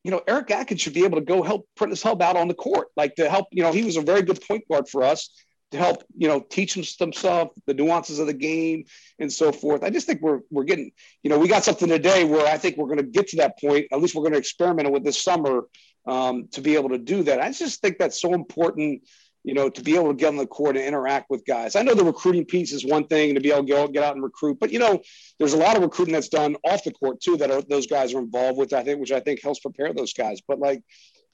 [0.04, 2.54] you know, Eric Atkins should be able to go help Prentiss Hubb out on the
[2.54, 3.48] court, like to help.
[3.50, 5.28] You know, he was a very good point guard for us
[5.70, 8.84] to help you know teach them stuff the nuances of the game
[9.18, 9.82] and so forth.
[9.82, 12.76] I just think we're we're getting you know we got something today where i think
[12.76, 13.86] we're going to get to that point.
[13.92, 15.66] At least we're going to experiment with this summer
[16.06, 17.40] um, to be able to do that.
[17.40, 19.02] I just think that's so important
[19.42, 21.76] you know to be able to get on the court and interact with guys.
[21.76, 24.14] I know the recruiting piece is one thing to be able to go get out
[24.14, 25.00] and recruit but you know
[25.38, 28.12] there's a lot of recruiting that's done off the court too that are, those guys
[28.12, 30.40] are involved with i think which i think helps prepare those guys.
[30.46, 30.82] But like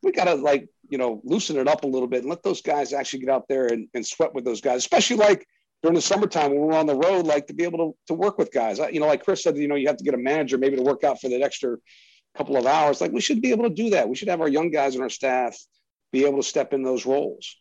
[0.02, 2.62] we got to like you know loosen it up a little bit and let those
[2.62, 5.46] guys actually get out there and, and sweat with those guys especially like
[5.82, 8.38] during the summertime when we're on the road like to be able to, to work
[8.38, 8.78] with guys.
[8.78, 10.82] You know like chris said you know you have to get a manager maybe to
[10.82, 11.76] work out for that extra
[12.36, 13.00] couple of hours.
[13.00, 14.08] Like we should be able to do that.
[14.08, 15.56] We should have our young guys and our staff
[16.12, 17.56] be able to step in those roles.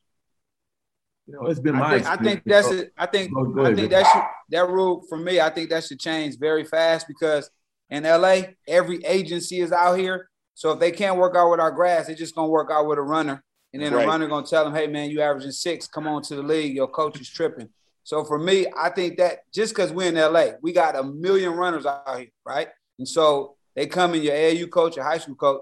[1.27, 2.93] You know it's been my I think, I think that's it.
[2.95, 5.99] I think oh, i think that should, that rule for me i think that should
[5.99, 7.49] change very fast because
[7.89, 11.71] in la every agency is out here so if they can't work out with our
[11.71, 14.01] grass, they're just gonna work out with a runner, and then right.
[14.01, 15.85] the runner gonna tell them, "Hey man, you averaging six.
[15.85, 16.75] Come on to the league.
[16.75, 17.69] Your coach is tripping."
[18.03, 21.53] So for me, I think that just because we're in LA, we got a million
[21.53, 22.69] runners out here, right?
[22.99, 25.61] And so they come in your AAU coach, your high school coach.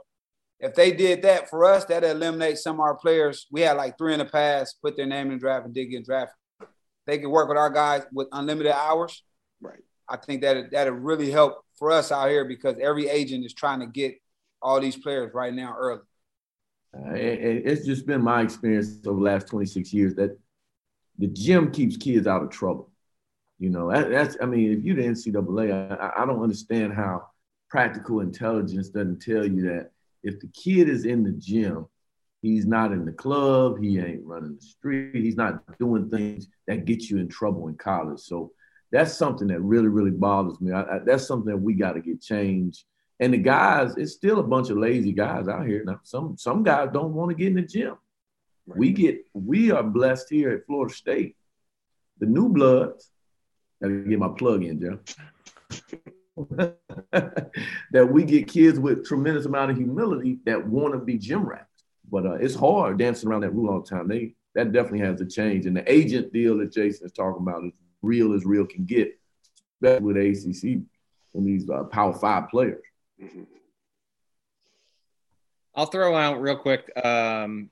[0.60, 3.48] If they did that for us, that eliminate some of our players.
[3.52, 5.86] We had like three in the past, put their name in the draft and did
[5.86, 6.36] get drafted.
[7.06, 9.24] They can work with our guys with unlimited hours.
[9.62, 9.82] Right.
[10.08, 13.80] I think that that'll really help for us out here because every agent is trying
[13.80, 14.16] to get
[14.63, 16.02] all these players right now early?
[16.95, 20.38] Uh, it, it's just been my experience over the last 26 years that
[21.17, 22.89] the gym keeps kids out of trouble.
[23.60, 27.28] You know, that, that's, I mean, if you're the NCAA, I, I don't understand how
[27.69, 29.91] practical intelligence doesn't tell you that
[30.23, 31.86] if the kid is in the gym,
[32.41, 36.86] he's not in the club, he ain't running the street, he's not doing things that
[36.86, 38.19] get you in trouble in college.
[38.19, 38.52] So
[38.91, 40.71] that's something that really, really bothers me.
[40.71, 42.86] I, I, that's something that we got to get changed
[43.24, 45.82] and the guys, it's still a bunch of lazy guys out here.
[45.86, 47.96] Now, some some guys don't want to get in the gym.
[48.68, 48.78] Right.
[48.78, 51.38] We get we are blessed here at Florida State.
[52.20, 53.10] The new bloods,
[53.82, 55.00] gotta get my plug in, Joe.
[57.92, 61.86] that we get kids with tremendous amount of humility that want to be gym rats.
[62.12, 64.10] But uh, it's hard dancing around that rule all the time.
[64.10, 65.66] They that definitely has to change.
[65.66, 69.18] And the agent deal that Jason is talking about is real as real can get,
[69.82, 70.84] especially with ACC
[71.36, 72.84] and these uh, Power Five players.
[73.21, 73.43] Mm-hmm.
[75.76, 77.69] I'll throw out real quick um,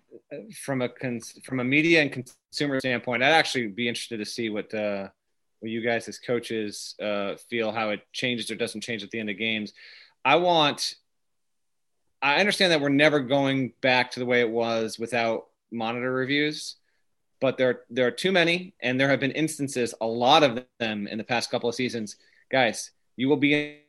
[0.63, 3.21] from a cons- from a media and consumer standpoint.
[3.21, 5.09] I'd actually be interested to see what uh,
[5.59, 9.19] what you guys as coaches uh, feel how it changes or doesn't change at the
[9.19, 9.73] end of games.
[10.25, 10.95] I want.
[12.23, 16.75] I understand that we're never going back to the way it was without monitor reviews,
[17.39, 21.07] but there there are too many, and there have been instances, a lot of them
[21.07, 22.17] in the past couple of seasons.
[22.51, 23.81] Guys, you will be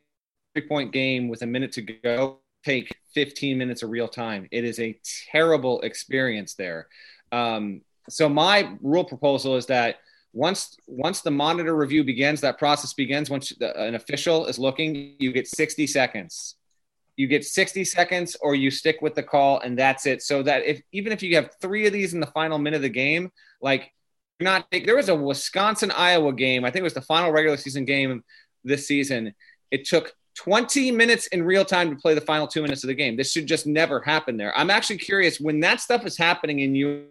[0.61, 4.47] point game with a minute to go take 15 minutes of real time.
[4.51, 4.97] It is a
[5.31, 6.87] terrible experience there.
[7.31, 9.97] Um, so my rule proposal is that
[10.33, 13.29] once once the monitor review begins, that process begins.
[13.29, 16.55] Once the, an official is looking, you get 60 seconds.
[17.15, 20.23] You get 60 seconds, or you stick with the call, and that's it.
[20.23, 22.81] So that if even if you have three of these in the final minute of
[22.81, 23.91] the game, like
[24.39, 26.65] not there was a Wisconsin Iowa game.
[26.65, 28.23] I think it was the final regular season game
[28.63, 29.33] this season.
[29.69, 32.93] It took 20 minutes in real time to play the final two minutes of the
[32.93, 33.15] game.
[33.15, 34.57] This should just never happen there.
[34.57, 37.05] I'm actually curious when that stuff is happening in you,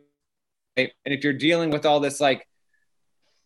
[0.77, 2.47] and if you're dealing with all this, like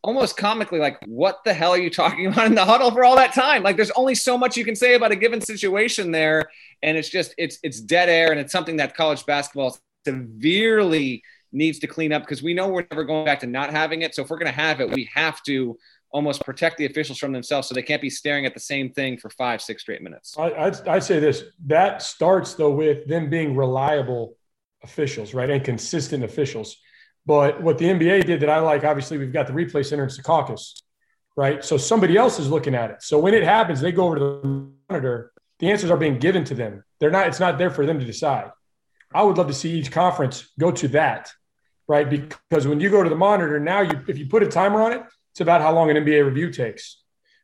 [0.06, 3.16] almost comically, like, what the hell are you talking about in the huddle for all
[3.16, 3.62] that time?
[3.62, 6.48] Like, there's only so much you can say about a given situation there.
[6.82, 8.30] And it's just, it's, it's dead air.
[8.30, 11.22] And it's something that college basketball severely
[11.52, 14.14] needs to clean up because we know we're never going back to not having it.
[14.14, 15.76] So if we're going to have it, we have to
[16.12, 19.18] almost protect the officials from themselves so they can't be staring at the same thing
[19.18, 20.34] for five, six straight minutes.
[20.38, 24.36] I, I'd, I'd say this that starts though with them being reliable
[24.82, 25.50] officials, right?
[25.50, 26.76] And consistent officials.
[27.26, 30.10] But what the NBA did that I like, obviously, we've got the replay center in
[30.10, 30.80] Secaucus.
[31.36, 31.64] right?
[31.64, 33.02] So somebody else is looking at it.
[33.02, 35.32] So when it happens, they go over to the monitor.
[35.58, 36.84] The answers are being given to them.
[37.00, 37.26] They're not.
[37.26, 38.50] It's not there for them to decide.
[39.12, 41.30] I would love to see each conference go to that,
[41.88, 42.08] right?
[42.08, 44.92] Because when you go to the monitor now, you if you put a timer on
[44.92, 45.02] it,
[45.36, 47.02] it's about how long an NBA review takes,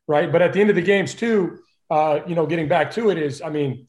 [0.08, 0.32] right?
[0.32, 1.58] But at the end of the games too,
[1.90, 3.86] uh, you know, getting back to it is, I mean,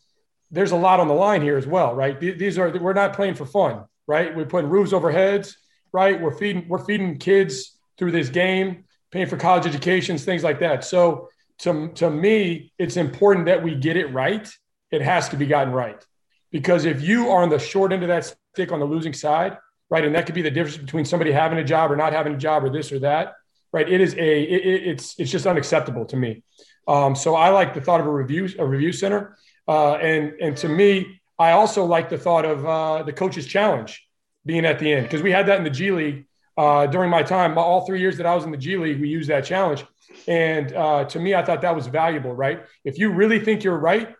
[0.51, 2.19] there's a lot on the line here as well, right?
[2.19, 4.35] These are we're not playing for fun, right?
[4.35, 5.55] We're putting roofs over heads,
[5.93, 6.19] right?
[6.19, 10.83] We're feeding we're feeding kids through this game, paying for college educations, things like that.
[10.83, 11.29] So
[11.59, 14.45] to, to me, it's important that we get it right.
[14.91, 16.05] It has to be gotten right.
[16.51, 19.57] Because if you are on the short end of that stick on the losing side,
[19.89, 22.33] right, and that could be the difference between somebody having a job or not having
[22.33, 23.35] a job or this or that,
[23.73, 23.89] right?
[23.89, 26.43] It is a it, it's it's just unacceptable to me.
[26.87, 30.55] Um, so I like the thought of a review a review center, uh, and and
[30.57, 34.07] to me, I also like the thought of uh, the coaches challenge
[34.45, 37.23] being at the end because we had that in the G League uh, during my
[37.23, 37.57] time.
[37.57, 39.83] All three years that I was in the G League, we used that challenge,
[40.27, 42.33] and uh, to me, I thought that was valuable.
[42.33, 42.63] Right?
[42.85, 44.15] If you really think you're right,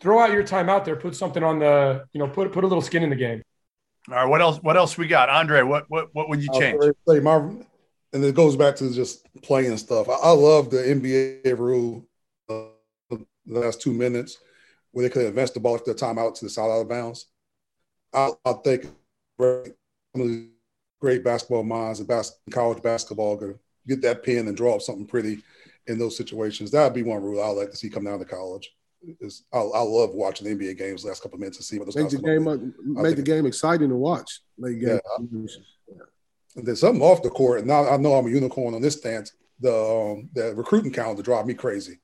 [0.00, 2.66] throw out your time out there, put something on the, you know, put put a
[2.66, 3.42] little skin in the game.
[4.08, 4.58] All right, what else?
[4.58, 5.62] What else we got, Andre?
[5.62, 6.82] What what what would you change?
[7.06, 7.50] Say my,
[8.12, 10.08] and it goes back to just playing stuff.
[10.08, 12.06] I, I love the NBA rule,
[12.48, 12.64] uh,
[13.10, 14.38] the last two minutes
[14.92, 17.26] where they could advance the ball after the timeout to the side out of bounds.
[18.12, 18.86] I, I think
[19.38, 19.74] great,
[21.00, 25.06] great basketball minds and bas- college basketball could get that pin and draw up something
[25.06, 25.42] pretty
[25.86, 26.70] in those situations.
[26.70, 28.70] That would be one rule I'd like to see come down to college
[29.20, 31.86] is I, I love watching the NBA games last couple of minutes to see what
[31.86, 34.40] those make the game up, make the game exciting to watch.
[34.58, 34.98] Make yeah.
[35.30, 35.48] yeah.
[36.62, 37.60] Then something off the court.
[37.60, 39.32] And now I know I'm a unicorn on this stance.
[39.60, 41.98] The um, the recruiting calendar drive me crazy.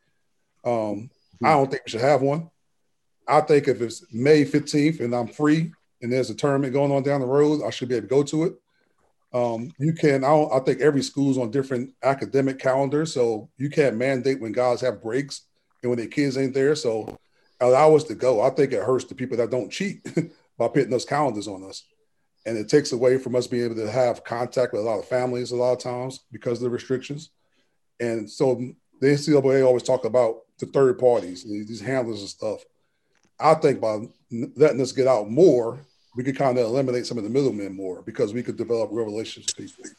[0.64, 1.10] Um.
[1.42, 2.50] I don't think we should have one.
[3.26, 7.02] I think if it's May 15th and I'm free and there's a tournament going on
[7.02, 8.54] down the road, I should be able to go to it.
[9.32, 13.96] Um, you can, I, I think every school's on different academic calendars, so you can't
[13.96, 15.42] mandate when guys have breaks
[15.82, 16.76] and when their kids ain't there.
[16.76, 17.18] So
[17.60, 18.40] allow us to go.
[18.40, 20.04] I think it hurts the people that don't cheat
[20.58, 21.84] by putting those calendars on us.
[22.46, 25.06] And it takes away from us being able to have contact with a lot of
[25.06, 27.30] families a lot of times because of the restrictions.
[28.00, 28.60] And so
[29.00, 32.64] the NCAA always talk about the third parties, these handlers and stuff.
[33.40, 34.00] I think by
[34.56, 35.80] letting us get out more,
[36.16, 39.06] we could kind of eliminate some of the middlemen more because we could develop real
[39.06, 39.90] relationships with people.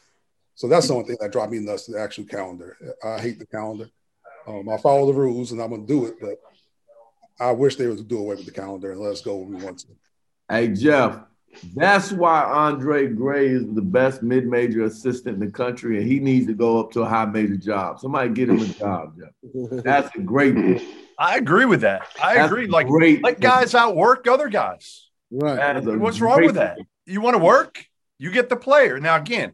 [0.55, 2.77] So that's the only thing that drives me nuts, the actual calendar.
[3.03, 3.89] I hate the calendar.
[4.47, 6.39] Um, I follow the rules and I'm going to do it, but
[7.39, 9.63] I wish they would do away with the calendar and let us go when we
[9.63, 9.87] want to.
[10.47, 11.19] Hey, Jeff,
[11.75, 16.47] that's why Andre Gray is the best mid-major assistant in the country, and he needs
[16.47, 17.99] to go up to a high major job.
[17.99, 19.83] Somebody get him a job, Jeff.
[19.83, 20.81] That's a great.
[21.17, 22.07] I agree with that.
[22.21, 22.67] I that's agree.
[22.67, 25.09] Like great let guys outwork other guys.
[25.31, 25.81] Right.
[25.81, 26.77] What's wrong with that?
[27.05, 27.85] You want to work?
[28.19, 28.99] You get the player.
[28.99, 29.53] Now again,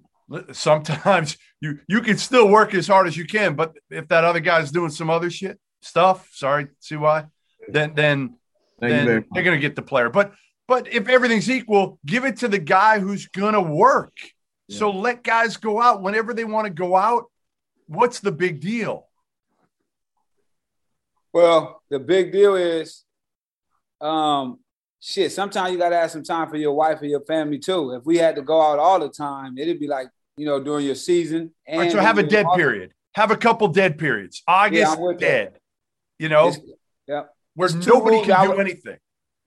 [0.52, 4.40] sometimes you you can still work as hard as you can, but if that other
[4.40, 7.26] guy's doing some other shit stuff, sorry, CY,
[7.68, 8.38] then then
[8.80, 10.10] then they're gonna get the player.
[10.10, 10.34] But
[10.68, 14.14] but if everything's equal, give it to the guy who's gonna work.
[14.68, 14.80] Yeah.
[14.80, 17.26] So let guys go out whenever they want to go out.
[17.88, 19.08] What's the big deal?
[21.34, 23.04] Well, the big deal is
[24.00, 24.60] um
[25.00, 27.92] shit, sometimes you gotta have some time for your wife or your family too.
[27.92, 30.08] If we had to go out all the time, it'd be like
[30.38, 31.52] you know, during your season.
[31.68, 32.94] And right, so have a dead period.
[33.14, 34.42] Have a couple dead periods.
[34.48, 35.54] August yeah, dead.
[35.54, 35.60] That.
[36.18, 36.60] You know, it's,
[37.08, 37.24] yeah,
[37.56, 38.98] where it's nobody can do anything.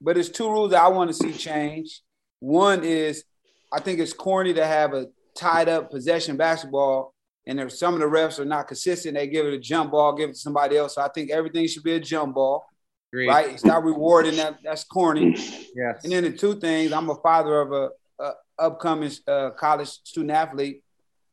[0.00, 2.02] But it's two rules that I want to see change.
[2.40, 3.24] One is
[3.72, 7.14] I think it's corny to have a tied up possession basketball,
[7.46, 10.14] and if some of the refs are not consistent, they give it a jump ball,
[10.14, 10.94] give it to somebody else.
[10.94, 12.64] So I think everything should be a jump ball.
[13.12, 13.28] Agreed.
[13.28, 13.50] Right?
[13.50, 14.58] It's not rewarding that.
[14.62, 15.34] That's corny.
[15.74, 16.04] Yes.
[16.04, 17.90] And then the two things, I'm a father of a
[18.58, 20.82] upcoming uh, college student athlete,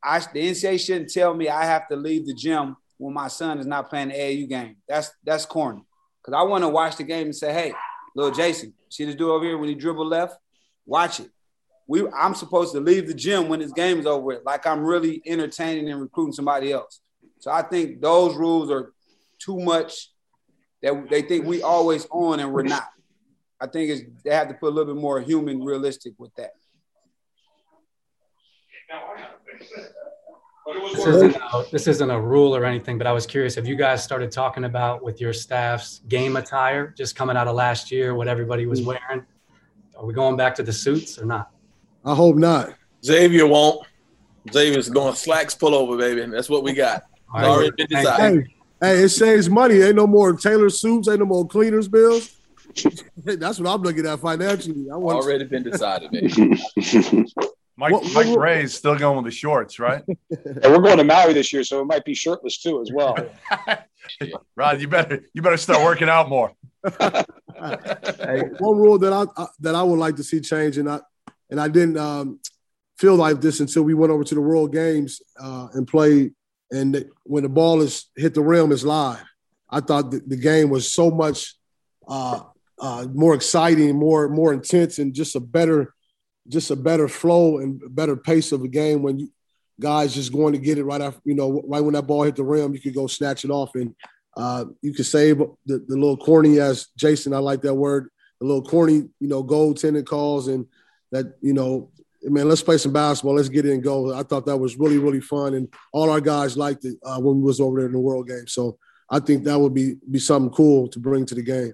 [0.03, 3.59] I the NCAA shouldn't tell me I have to leave the gym when my son
[3.59, 4.77] is not playing the AAU game.
[4.87, 5.83] That's that's corny.
[6.23, 7.73] Cause I want to watch the game and say, hey,
[8.15, 10.37] little Jason, see this dude over here when he dribble left?
[10.85, 11.29] Watch it.
[11.87, 14.83] We I'm supposed to leave the gym when this game is over with, like I'm
[14.83, 17.01] really entertaining and recruiting somebody else.
[17.39, 18.93] So I think those rules are
[19.39, 20.11] too much
[20.81, 22.89] that they think we always on and we're not.
[23.59, 26.51] I think it's, they have to put a little bit more human, realistic with that.
[30.93, 33.55] This isn't, a, this isn't a rule or anything, but I was curious.
[33.55, 37.55] Have you guys started talking about with your staff's game attire, just coming out of
[37.55, 39.25] last year, what everybody was wearing?
[39.97, 41.49] Are we going back to the suits or not?
[42.05, 42.73] I hope not.
[43.03, 43.85] Xavier won't.
[44.51, 46.25] Xavier's going slacks pullover, baby.
[46.31, 47.03] That's what we got.
[47.33, 47.45] Right.
[47.45, 48.47] Already been decided.
[48.81, 49.81] Hey, hey, it saves money.
[49.81, 51.07] Ain't no more tailor suits.
[51.07, 52.35] Ain't no more cleaners bills.
[53.23, 54.89] That's what I'm looking at financially.
[54.91, 56.61] I want already been decided, baby.
[57.77, 60.03] Mike, what, Mike Ray is still going with the shorts, right?
[60.29, 63.15] and we're going to Maui this year, so it might be shirtless too as well.
[64.55, 66.51] Rod, you better you better start working out more.
[66.99, 70.99] hey, one rule that I, that I would like to see change, and I
[71.49, 72.39] and I didn't um,
[72.97, 76.33] feel like this until we went over to the World Games uh, and played.
[76.71, 79.23] And when the ball is hit the rim, is live.
[79.69, 81.55] I thought the, the game was so much
[82.07, 82.41] uh,
[82.79, 85.93] uh, more exciting, more more intense, and just a better
[86.51, 89.29] just a better flow and better pace of the game when you
[89.79, 92.35] guys just going to get it right after you know right when that ball hit
[92.35, 93.95] the rim, you could go snatch it off and
[94.37, 97.33] uh, you could save the, the little corny as Jason.
[97.33, 98.09] I like that word.
[98.39, 100.65] The little corny, you know, goaltending calls and
[101.11, 101.91] that you know
[102.23, 103.35] man, let's play some basketball.
[103.35, 104.13] Let's get it and go.
[104.13, 107.37] I thought that was really, really fun, and all our guys liked it uh, when
[107.37, 108.47] we was over there in the World Game.
[108.47, 108.77] So
[109.09, 111.73] I think that would be be something cool to bring to the game.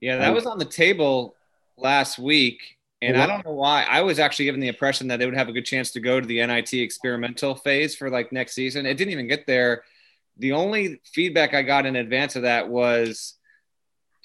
[0.00, 1.34] Yeah, that was on the table
[1.76, 3.84] last week, and I don't know why.
[3.84, 6.20] I was actually given the impression that they would have a good chance to go
[6.20, 8.86] to the NIT experimental phase for like next season.
[8.86, 9.84] It didn't even get there.
[10.38, 13.34] The only feedback I got in advance of that was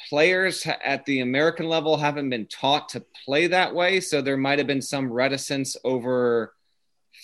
[0.09, 3.99] players at the American level haven't been taught to play that way.
[3.99, 6.53] So there might have been some reticence over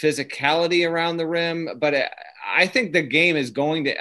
[0.02, 1.70] physicality around the rim.
[1.78, 2.12] But
[2.52, 3.96] I think the game is going to,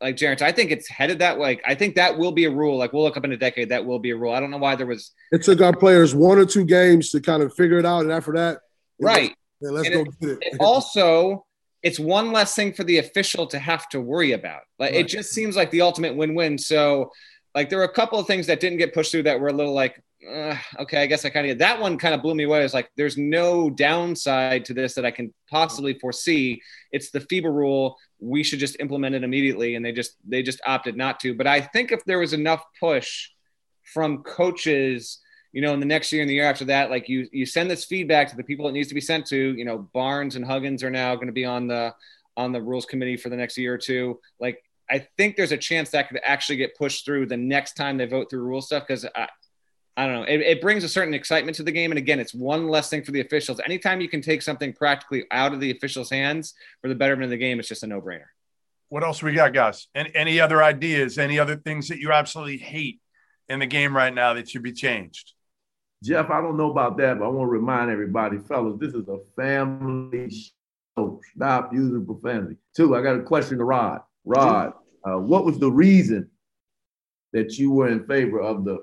[0.00, 1.60] like Jared, I think it's headed that way.
[1.66, 2.76] I think that will be a rule.
[2.76, 4.32] Like we'll look up in a decade, that will be a rule.
[4.32, 5.12] I don't know why there was.
[5.32, 8.00] It took our players one or two games to kind of figure it out.
[8.00, 8.60] And after that,
[9.00, 9.34] right.
[9.60, 10.38] Yeah, let's and go it, get it.
[10.54, 11.46] it also,
[11.82, 14.62] it's one less thing for the official to have to worry about.
[14.78, 15.00] Like right.
[15.00, 16.58] it just seems like the ultimate win-win.
[16.58, 17.12] So
[17.54, 19.52] like there were a couple of things that didn't get pushed through that were a
[19.52, 22.44] little like uh, okay i guess i kind of that one kind of blew me
[22.44, 22.62] away.
[22.62, 26.60] It's like there's no downside to this that i can possibly foresee.
[26.92, 27.96] It's the fiba rule.
[28.18, 31.34] We should just implement it immediately and they just they just opted not to.
[31.34, 33.30] But i think if there was enough push
[33.82, 35.18] from coaches
[35.52, 37.68] you know in the next year and the year after that like you you send
[37.68, 40.44] this feedback to the people it needs to be sent to you know barnes and
[40.44, 41.92] huggins are now going to be on the
[42.36, 44.18] on the rules committee for the next year or two.
[44.40, 47.96] Like I think there's a chance that could actually get pushed through the next time
[47.96, 49.06] they vote through rule stuff because
[50.00, 50.22] I, I don't know.
[50.22, 51.90] It, it, brings a certain excitement to the game.
[51.90, 53.60] And again, it's one less thing for the officials.
[53.64, 57.30] Anytime you can take something practically out of the officials' hands for the betterment of
[57.30, 58.26] the game, it's just a no brainer.
[58.88, 59.88] What else we got, guys?
[59.94, 61.18] Any, any other ideas?
[61.18, 63.00] Any other things that you absolutely hate
[63.48, 65.32] in the game right now that should be changed?
[66.02, 69.06] Jeff, I don't know about that, but I want to remind everybody, fellas, this is
[69.06, 71.20] a family show.
[71.36, 72.56] Stop using profanity.
[72.74, 74.00] Two, I got a question to Rod.
[74.24, 74.72] Rod,
[75.04, 76.30] uh, what was the reason
[77.32, 78.78] that you were in favor of the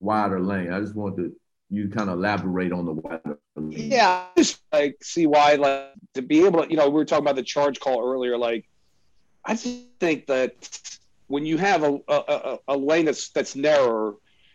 [0.00, 0.72] wider lane?
[0.72, 1.34] I just want to
[1.68, 3.90] you kind of elaborate on the wider lane.
[3.90, 7.04] Yeah, I just like see why like to be able to, you know, we were
[7.04, 8.38] talking about the charge call earlier.
[8.38, 8.68] Like,
[9.44, 9.68] I just
[9.98, 10.52] think that
[11.26, 14.14] when you have a, a, a lane that's that's narrower,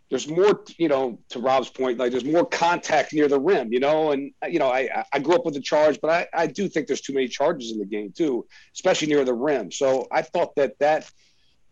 [0.09, 3.79] there's more, you know, to Rob's point, like there's more contact near the rim, you
[3.79, 6.69] know, and you know, I I grew up with the charge, but I, I do
[6.69, 9.71] think there's too many charges in the game too, especially near the rim.
[9.71, 11.09] So I thought that that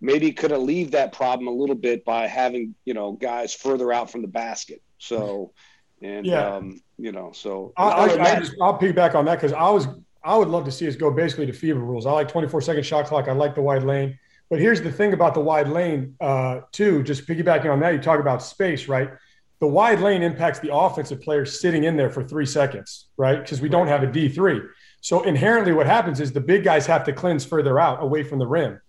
[0.01, 3.91] maybe could have leave that problem a little bit by having you know guys further
[3.91, 4.81] out from the basket.
[4.97, 5.53] So
[6.01, 6.55] and yeah.
[6.55, 9.87] um, you know, so I, I, I just, I'll piggyback on that because I was
[10.23, 12.05] I would love to see us go basically to FIBA rules.
[12.05, 13.27] I like 24 second shot clock.
[13.27, 14.17] I like the wide lane.
[14.49, 17.03] But here's the thing about the wide lane, uh, too.
[17.03, 19.11] Just piggybacking on that, you talk about space, right?
[19.59, 23.39] The wide lane impacts the offensive players sitting in there for three seconds, right?
[23.39, 24.67] Because we don't have a D3.
[25.01, 28.39] So inherently, what happens is the big guys have to cleanse further out away from
[28.39, 28.81] the rim.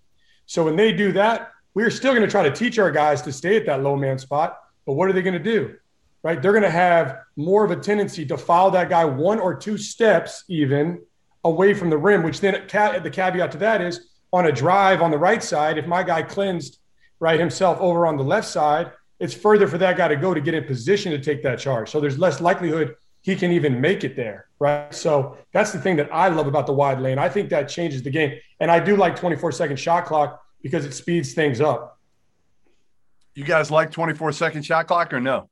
[0.50, 3.32] So when they do that, we're still going to try to teach our guys to
[3.32, 4.58] stay at that low man spot.
[4.84, 5.76] But what are they going to do?
[6.24, 6.42] Right?
[6.42, 9.78] They're going to have more of a tendency to follow that guy one or two
[9.78, 11.02] steps even
[11.44, 15.12] away from the rim, which then the caveat to that is on a drive on
[15.12, 16.80] the right side, if my guy cleansed
[17.20, 18.90] right himself over on the left side,
[19.20, 21.90] it's further for that guy to go to get in position to take that charge.
[21.90, 24.94] So there's less likelihood he can even make it there, right?
[24.94, 27.18] So that's the thing that I love about the wide lane.
[27.18, 28.38] I think that changes the game.
[28.60, 31.98] And I do like 24 second shot clock because it speeds things up.
[33.34, 35.48] You guys like 24 second shot clock or no?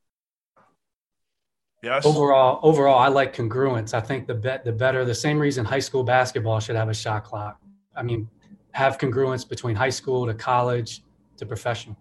[1.82, 2.04] Yes.
[2.04, 3.94] Overall, overall, I like congruence.
[3.94, 5.04] I think the bet the better.
[5.04, 7.60] The same reason high school basketball should have a shot clock.
[7.94, 8.28] I mean,
[8.72, 11.02] have congruence between high school to college
[11.36, 11.96] to professional.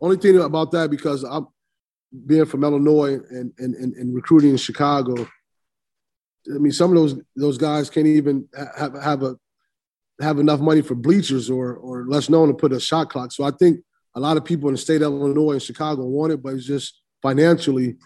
[0.00, 1.48] Only thing about that because I'm
[2.26, 5.28] being from Illinois and and, and, and recruiting in Chicago.
[6.54, 9.36] I mean, some of those those guys can't even have have a
[10.20, 13.32] have enough money for bleachers or or less known to put a shot clock.
[13.32, 13.80] So I think
[14.14, 16.66] a lot of people in the state of Illinois and Chicago want it, but it's
[16.66, 17.96] just financially,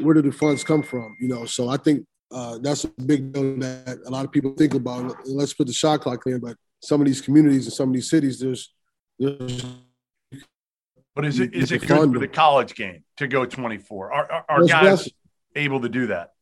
[0.00, 1.16] where do the funds come from?
[1.20, 4.54] You know, so I think uh, that's a big deal that a lot of people
[4.56, 5.14] think about.
[5.26, 8.08] Let's put the shot clock in, but some of these communities and some of these
[8.08, 8.72] cities, there's,
[9.18, 9.64] there's
[11.14, 14.12] but is it is it good for the college game to go 24?
[14.12, 15.08] Are, are, are guys
[15.54, 16.32] able to do that?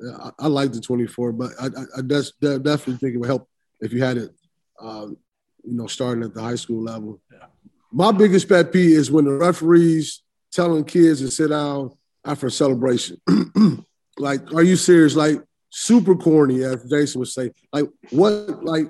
[0.00, 3.48] I, I like the 24, but I, I, I definitely think it would help
[3.80, 4.30] if you had it,
[4.80, 5.16] um,
[5.64, 7.20] you know, starting at the high school level.
[7.32, 7.46] Yeah.
[7.90, 11.90] My biggest pet peeve is when the referees telling kids to sit down
[12.24, 13.20] after a celebration.
[14.18, 15.16] like, are you serious?
[15.16, 17.52] Like, super corny, as Jason would say.
[17.72, 18.64] Like, what?
[18.64, 18.86] Like,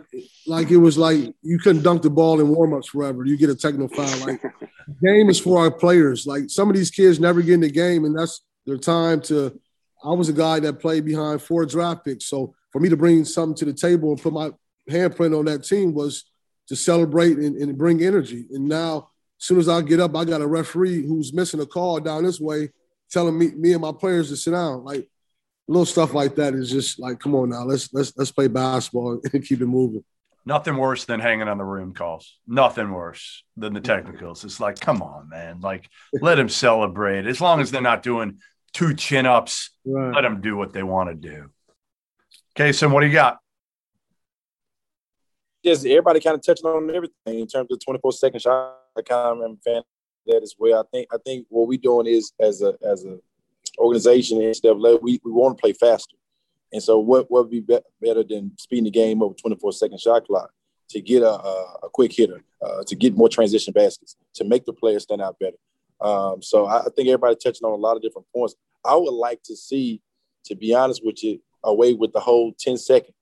[0.47, 3.25] like it was like you couldn't dunk the ball in warmups forever.
[3.25, 4.27] You get a technical foul.
[4.27, 4.43] Like,
[5.03, 6.27] game is for our players.
[6.27, 9.59] Like, some of these kids never get in the game, and that's their time to
[10.05, 12.27] I was a guy that played behind four draft picks.
[12.27, 14.51] So for me to bring something to the table and put my
[14.89, 16.25] handprint on that team was
[16.69, 18.47] to celebrate and, and bring energy.
[18.53, 19.11] And now,
[19.41, 22.25] as soon as I get up, I got a referee who's missing a call down
[22.25, 22.71] this way,
[23.11, 24.85] telling me me and my players to sit down.
[24.85, 25.09] Like
[25.69, 29.21] little stuff like that is just like, come on now, let's let's let's play basketball
[29.33, 30.05] and keep it moving.
[30.47, 32.39] Nothing worse than hanging on the room calls.
[32.47, 34.45] Nothing worse than the technicals.
[34.45, 35.61] It's like, come on, man.
[35.61, 35.91] Like,
[36.23, 37.27] let them celebrate.
[37.27, 38.39] As long as they're not doing
[38.73, 39.71] two chin ups.
[39.85, 40.15] Right.
[40.15, 41.51] Let them do what they want to do.
[42.57, 43.39] Okay, so what do you got?
[45.65, 48.77] Just everybody kind of touching on everything in terms of 24 second shot.
[48.97, 49.83] I kind of am fan
[50.27, 50.81] that as well.
[50.81, 53.19] I think I think what we're doing is as a as a
[53.79, 56.17] organization in NCAA, we, we want to play faster.
[56.73, 60.01] And so what, what would be, be better than speeding the game over 24 second
[60.01, 60.51] shot clock
[60.91, 64.65] to get a, a, a quick hitter, uh, to get more transition baskets, to make
[64.65, 65.57] the player stand out better.
[66.01, 68.55] Um, so I, I think everybody touching on a lot of different points.
[68.85, 70.01] I would like to see,
[70.45, 73.15] to be honest with you, away with the whole 10 second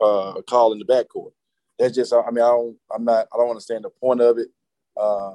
[0.00, 1.32] uh, call in the backcourt.
[1.78, 4.48] That's just, I mean, I don't, I'm not, I don't understand the point of it.
[4.96, 5.34] Uh,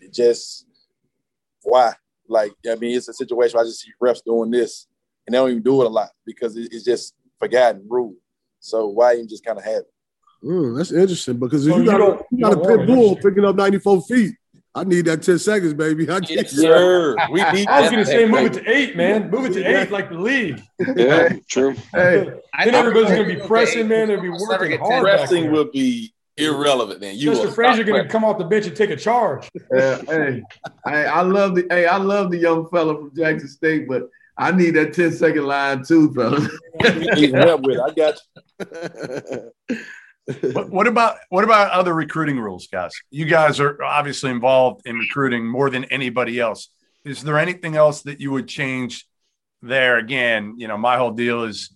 [0.00, 0.66] it just,
[1.62, 1.94] why?
[2.30, 4.86] Like, I mean, it's a situation where I just see refs doing this
[5.26, 8.14] and they don't even do it a lot because it's just forgotten rule.
[8.60, 9.92] So why even just kind of have it?
[10.44, 13.56] Mm, that's interesting because if you, got, a, you got a pit bull picking up
[13.56, 14.34] 94 feet,
[14.74, 16.08] I need that 10 seconds, baby.
[16.08, 17.16] I yes, sir.
[17.30, 19.28] We need I was going to say move it to eight, man.
[19.28, 20.62] Move it to eight like the league.
[20.96, 21.74] Yeah, true.
[21.92, 22.32] Hey,
[22.64, 24.08] then everybody's going to be pressing, man.
[24.08, 25.02] They'll be working hard.
[25.02, 27.16] Pressing will be irrelevant then.
[27.16, 27.54] You Mr.
[27.54, 29.48] Frazier going to come off the bench and take a charge.
[29.72, 30.42] Yeah, hey,
[30.84, 34.50] I, I love the hey, I love the young fella from Jackson State, but I
[34.50, 36.48] need that 10 second line too, fella.
[36.82, 38.20] I got
[38.58, 39.52] you
[40.52, 42.92] what, what about what about other recruiting rules, guys?
[43.10, 46.68] You guys are obviously involved in recruiting more than anybody else.
[47.04, 49.06] Is there anything else that you would change
[49.62, 49.98] there?
[49.98, 51.74] Again, you know, my whole deal is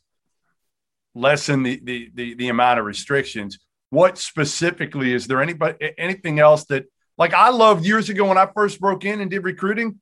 [1.14, 3.58] lessen the the the, the amount of restrictions.
[3.94, 6.84] What specifically is there anybody anything else that
[7.16, 10.00] like I loved years ago when I first broke in and did recruiting?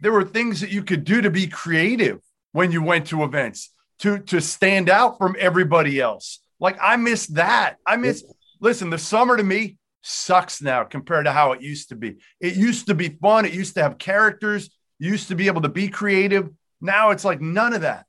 [0.00, 2.20] There were things that you could do to be creative
[2.52, 3.70] when you went to events
[4.00, 7.76] to to stand out from everybody else like I miss that.
[7.86, 8.22] I miss.
[8.60, 12.18] Listen, the summer to me sucks now compared to how it used to be.
[12.40, 13.46] It used to be fun.
[13.46, 14.70] It used to have characters.
[14.98, 16.50] You used to be able to be creative.
[16.80, 18.04] Now it's like none of that.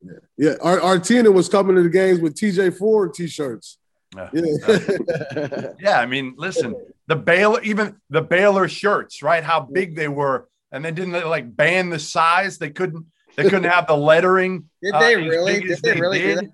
[0.00, 0.54] Yeah, yeah.
[0.62, 3.78] Our, Artina was coming to the games with TJ Ford t-shirts.
[4.16, 4.30] Yeah.
[4.32, 5.72] Yeah.
[5.80, 6.74] yeah, I mean, listen,
[7.06, 9.42] the Baylor, even the Baylor shirts, right?
[9.42, 12.58] How big they were, and then didn't they like ban the size?
[12.58, 13.06] They couldn't.
[13.36, 14.70] They couldn't have the lettering.
[14.82, 15.60] Did they uh, really?
[15.60, 16.18] Did they, they really?
[16.20, 16.52] Did.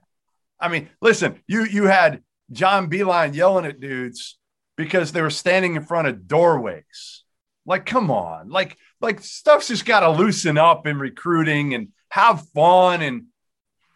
[0.59, 4.39] I mean, listen, you you had John Beilein yelling at dudes
[4.77, 7.25] because they were standing in front of doorways.
[7.67, 12.47] Like, come on, like like stuff's just got to loosen up in recruiting and have
[12.55, 13.27] fun and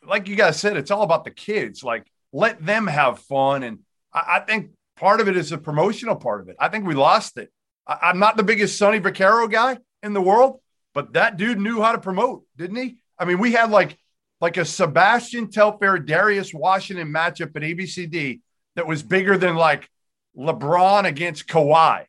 [0.07, 1.83] like you guys said, it's all about the kids.
[1.83, 3.63] Like, let them have fun.
[3.63, 3.79] And
[4.13, 6.57] I, I think part of it is the promotional part of it.
[6.59, 7.51] I think we lost it.
[7.87, 10.61] I, am not the biggest Sonny Vaccaro guy in the world,
[10.93, 12.97] but that dude knew how to promote, didn't he?
[13.19, 13.97] I mean, we had like
[14.41, 18.41] like a Sebastian Telfair Darius Washington matchup at ABCD
[18.75, 19.89] that was bigger than like
[20.37, 22.05] LeBron against Kawhi.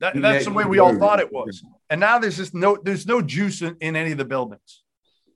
[0.00, 1.62] That, that's the way we all thought it was.
[1.88, 4.82] And now there's just no there's no juice in, in any of the buildings.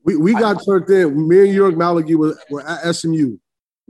[0.03, 1.28] We, we got turned in.
[1.28, 3.36] Me and Ulric Maligi were, were at SMU.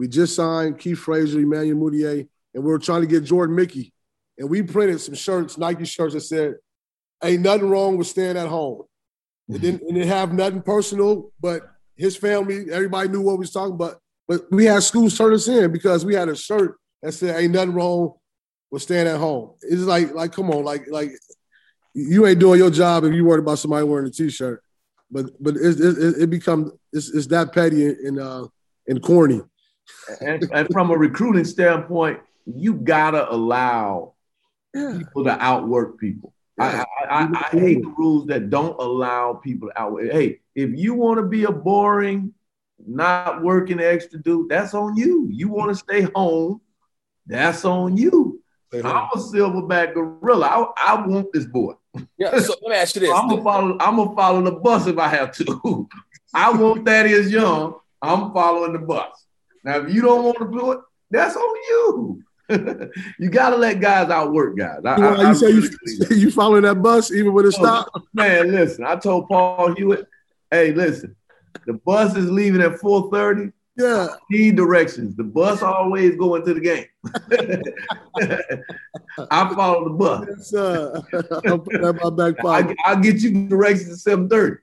[0.01, 3.93] We just signed Keith Frazier, Emmanuel Mudiay, and we were trying to get Jordan Mickey.
[4.39, 6.55] And we printed some shirts, Nike shirts that said,
[7.23, 8.85] Ain't nothing wrong with staying at home.
[9.51, 13.53] It didn't, it didn't have nothing personal, but his family, everybody knew what we was
[13.53, 14.01] talking about.
[14.27, 17.53] But we had schools turn us in because we had a shirt that said "Ain't
[17.53, 18.15] nothing wrong
[18.71, 21.11] with staying at home." It's like, like, come on, like, like
[21.93, 24.63] you ain't doing your job if you worried about somebody wearing a t-shirt.
[25.11, 28.47] But but it it, it becomes it's, it's that petty and uh
[28.89, 29.43] and corny.
[30.20, 34.14] And, and from a recruiting standpoint, you gotta allow
[34.74, 36.34] people to outwork people.
[36.59, 40.11] I, I, I, I, hate the rules that don't allow people to outwork.
[40.12, 42.34] Hey, if you want to be a boring,
[42.86, 45.28] not working extra dude, that's on you.
[45.30, 46.61] You want to stay home,
[47.26, 48.43] that's on you.
[48.72, 50.72] I'm a silverback gorilla.
[50.76, 51.74] I, I want this boy.
[52.16, 52.38] Yeah.
[52.38, 53.76] So let me ask you this: I'm gonna follow.
[53.80, 55.88] I'm gonna follow the bus if I have to.
[56.34, 57.74] I want Thaddeus Young.
[58.01, 59.26] I'm following the bus.
[59.65, 60.81] Now, if you don't want to do it,
[61.11, 62.23] that's on you.
[63.19, 64.81] you got to let guys outwork guys.
[64.85, 67.97] I, I, you I say really you, you following that bus even when it stopped?
[68.13, 70.07] Man, listen, I told Paul Hewitt,
[70.51, 71.15] hey, listen,
[71.67, 73.53] the bus is leaving at 4:30.
[73.77, 74.09] Yeah.
[74.31, 75.17] Need directions.
[75.17, 76.87] The bus always going to the game.
[79.31, 80.27] I follow the bus.
[80.29, 81.01] Yes, sir.
[81.47, 82.77] I'll put that in my back pocket.
[82.85, 84.59] I, will get you directions at 7:30.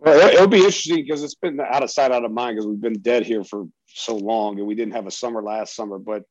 [0.00, 2.80] Well, it'll be interesting because it's been out of sight, out of mind because we've
[2.80, 5.98] been dead here for so long and we didn't have a summer last summer.
[5.98, 6.22] But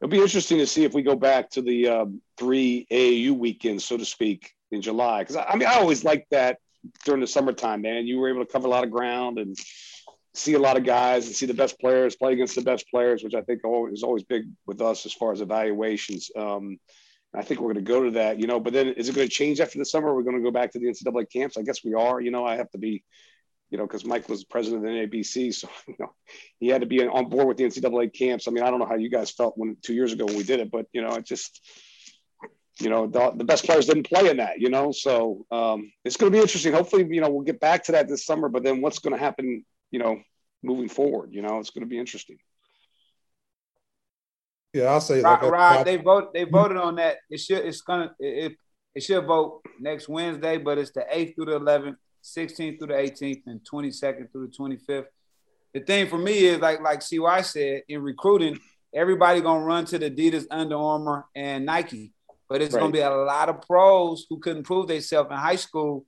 [0.00, 3.84] it'll be interesting to see if we go back to the um, three AAU weekends,
[3.84, 5.20] so to speak, in July.
[5.20, 6.58] Because I, I mean, I always liked that
[7.04, 8.06] during the summertime, man.
[8.06, 9.56] You were able to cover a lot of ground and
[10.34, 13.22] see a lot of guys and see the best players play against the best players,
[13.22, 13.60] which I think
[13.92, 16.30] is always big with us as far as evaluations.
[16.36, 16.78] Um,
[17.34, 18.58] I think we're going to go to that, you know.
[18.58, 20.14] But then, is it going to change after the summer?
[20.14, 21.56] We're going to go back to the NCAA camps.
[21.56, 22.20] I guess we are.
[22.20, 23.04] You know, I have to be,
[23.70, 26.14] you know, because Mike was president of the NABC, so you know,
[26.58, 28.48] he had to be on board with the NCAA camps.
[28.48, 30.42] I mean, I don't know how you guys felt when two years ago when we
[30.42, 31.60] did it, but you know, it just
[32.80, 36.16] you know the, the, best players didn't play in that you know so um, it's
[36.16, 38.62] going to be interesting hopefully you know we'll get back to that this summer but
[38.62, 40.20] then what's going to happen you know
[40.62, 42.38] moving forward you know it's going to be interesting
[44.72, 47.80] yeah i'll say Rod, like Rod they vote they voted on that it should it's
[47.80, 48.52] gonna it,
[48.94, 52.94] it should vote next wednesday but it's the 8th through the 11th 16th through the
[52.94, 55.06] 18th and 22nd through the 25th
[55.74, 58.58] the thing for me is like like cy said in recruiting
[58.94, 62.12] everybody gonna run to the adidas under armour and nike
[62.48, 62.80] but it's right.
[62.80, 66.06] going to be a lot of pros who couldn't prove themselves in high school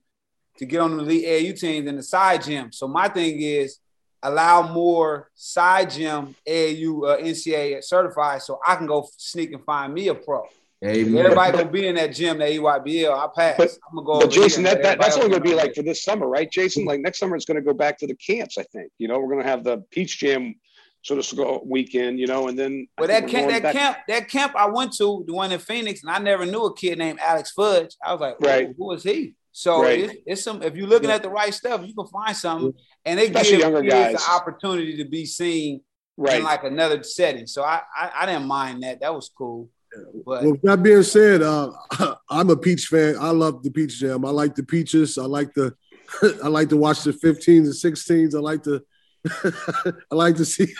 [0.57, 2.71] to get on the elite AU teams in the side gym.
[2.71, 3.77] So my thing is
[4.23, 9.93] allow more side gym AAU uh, NCAA certified so I can go sneak and find
[9.93, 10.43] me a pro.
[10.83, 11.25] Amen.
[11.25, 13.13] Everybody gonna be in that gym, the EYBL.
[13.13, 13.57] I pass.
[13.57, 14.19] But, I'm gonna go.
[14.21, 16.85] But Jason, that, that that's only gonna be like for this summer, right, Jason?
[16.85, 18.57] Like next summer, it's gonna go back to the camps.
[18.57, 18.91] I think.
[18.97, 20.55] You know, we're gonna have the Peach Jam
[21.03, 22.87] sort of go weekend, you know, and then.
[22.97, 23.75] Well, that camp, that back.
[23.75, 26.75] camp, that camp I went to, the one in Phoenix, and I never knew a
[26.75, 27.95] kid named Alex Fudge.
[28.03, 29.35] I was like, right, who is he?
[29.51, 29.99] So right.
[29.99, 30.61] it's, it's, some.
[30.63, 32.73] If you're looking at the right stuff, you can find something,
[33.05, 35.81] and it gives younger guys the opportunity to be seen
[36.17, 36.37] right.
[36.37, 37.47] in like another setting.
[37.47, 39.01] So I, I, I didn't mind that.
[39.01, 39.69] That was cool.
[40.25, 41.71] But well, that being said, uh,
[42.29, 43.15] I'm a peach fan.
[43.19, 44.25] I love the peach jam.
[44.25, 45.17] I like the peaches.
[45.17, 45.75] I like the
[46.43, 48.35] I like to watch the 15s and 16s.
[48.35, 48.83] I like to
[50.11, 50.73] I like to see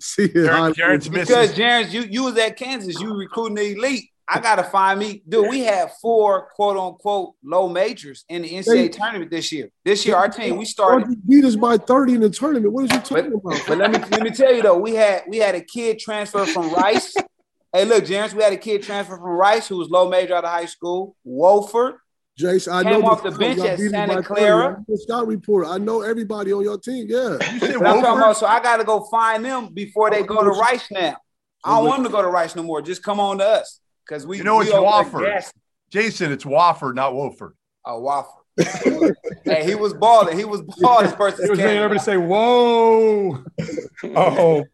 [0.00, 0.34] see it.
[0.34, 4.10] Jerrance because Jerrance, you you was at Kansas, you recruiting the elite.
[4.28, 5.48] I gotta find me, dude.
[5.48, 9.70] We had four quote unquote low majors in the NCAA hey, tournament this year.
[9.84, 12.72] This year, our team we started beat us by thirty in the tournament.
[12.72, 13.62] What are you talking but, about?
[13.66, 16.46] But let me let me tell you though, we had we had a kid transfer
[16.46, 17.14] from Rice.
[17.72, 20.44] hey, look, James, we had a kid transfer from Rice who was low major out
[20.44, 21.16] of high school.
[21.24, 21.96] Wolford.
[22.40, 24.82] Jace, I Came know off the bench at Santa Clara.
[24.94, 25.66] Scout report.
[25.66, 27.06] I know everybody on your team.
[27.06, 27.34] Yeah.
[27.76, 31.18] about, so I got to go find them before they oh, go to Rice now.
[31.62, 32.80] I don't want them to go to Rice no more.
[32.80, 34.38] Just come on to us because we.
[34.38, 35.50] You know, it's Wofford.
[35.90, 37.54] Jason, it's Wofford, not Wolford.
[37.84, 39.14] Oh, Wofford.
[39.44, 40.36] hey, he was balling.
[40.36, 41.10] He was balling.
[41.12, 43.42] Person, he was making everybody say, "Whoa!"
[44.16, 44.64] oh.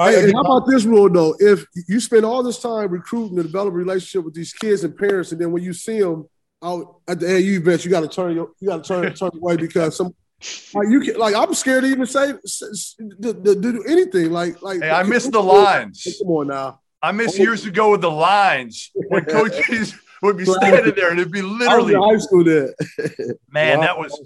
[0.00, 1.34] Hey, how about this rule though?
[1.40, 4.96] If you spend all this time recruiting and develop a relationship with these kids and
[4.96, 6.28] parents, and then when you see them
[6.62, 9.30] out at the AU events, you got to turn your, you got to turn turn
[9.34, 10.14] away because some
[10.72, 14.80] like you can like I'm scared to even say to, to, do anything like like.
[14.80, 16.06] Hey, I miss the lines.
[16.20, 16.80] Come on now.
[17.02, 17.42] I miss oh.
[17.42, 21.94] years ago with the lines when coaches would be standing there and it'd be literally
[21.94, 22.74] I was in high school there.
[23.50, 24.20] Man, that was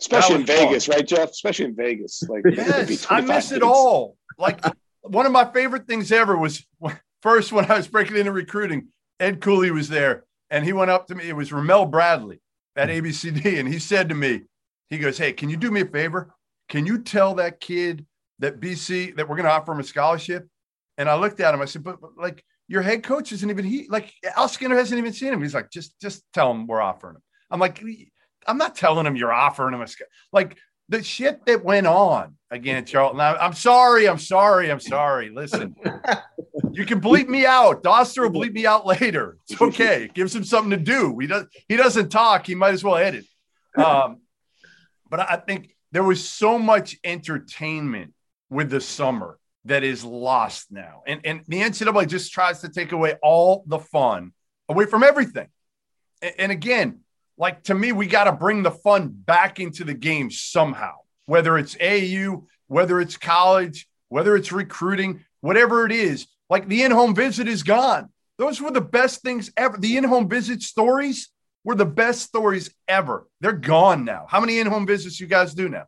[0.00, 0.96] especially that was in Vegas, fun.
[0.96, 1.30] right, Jeff?
[1.30, 2.22] Especially in Vegas.
[2.28, 4.16] Like yes, I miss it all.
[4.38, 4.60] Like
[5.02, 6.66] one of my favorite things ever was
[7.22, 8.88] first when I was breaking into recruiting.
[9.20, 11.28] Ed Cooley was there and he went up to me.
[11.28, 12.40] It was Ramel Bradley
[12.76, 14.42] at ABCD, and he said to me,
[14.88, 16.34] he goes, "Hey, can you do me a favor?
[16.68, 18.06] Can you tell that kid
[18.38, 20.48] that BC that we're going to offer him a scholarship?"
[20.98, 21.62] And I looked at him.
[21.62, 23.88] I said, "But, but like your head coach isn't even he.
[23.88, 27.16] Like Al Skinner hasn't even seen him." He's like, "Just just tell him we're offering
[27.16, 27.82] him." I'm like,
[28.46, 29.86] "I'm not telling him you're offering him a
[30.32, 33.20] like." the shit that went on against Charlton.
[33.20, 34.08] I'm sorry.
[34.08, 34.70] I'm sorry.
[34.70, 35.30] I'm sorry.
[35.30, 35.76] Listen,
[36.72, 37.82] you can bleep me out.
[37.82, 39.36] Dauster will bleep me out later.
[39.48, 40.04] It's okay.
[40.04, 41.18] It gives him something to do.
[41.18, 41.46] He does.
[41.68, 42.46] He doesn't talk.
[42.46, 43.26] He might as well edit.
[43.76, 44.22] Um,
[45.10, 48.14] but I think there was so much entertainment
[48.50, 49.38] with the summer
[49.68, 53.78] that is lost now, and and the NCAA just tries to take away all the
[53.78, 54.32] fun
[54.68, 55.48] away from everything.
[56.22, 57.00] and, and again,
[57.36, 60.94] like to me, we got to bring the fun back into the game somehow,
[61.26, 66.26] whether it's AU, whether it's college, whether it's recruiting, whatever it is.
[66.50, 68.10] Like the in home visit is gone.
[68.38, 69.76] Those were the best things ever.
[69.76, 71.30] The in home visit stories
[71.64, 73.26] were the best stories ever.
[73.40, 74.26] They're gone now.
[74.28, 75.84] How many in-home visits you guys do now?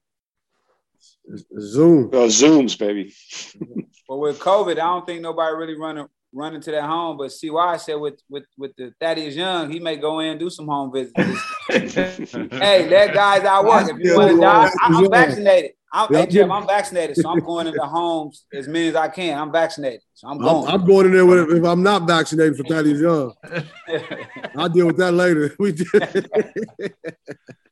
[1.61, 2.11] Zoom.
[2.13, 3.15] Oh, Zooms, baby.
[4.09, 7.17] But with COVID, I don't think nobody really running running to that home.
[7.17, 10.41] But CY I said with with with the Thaddeus Young, he may go in and
[10.41, 11.13] do some home visits.
[11.69, 13.89] hey, that guy's out work.
[13.89, 15.73] If you want to die, I, am vaccinated.
[15.93, 19.39] I'm, hey, Jim, I'm vaccinated, so I'm going into homes as many as I can.
[19.39, 20.69] I'm vaccinated, so I'm going.
[20.69, 23.33] I'm, I'm going in there with if I'm not vaccinated for Thaddeus Young.
[24.57, 25.55] I'll deal with that later.
[25.59, 26.31] We did.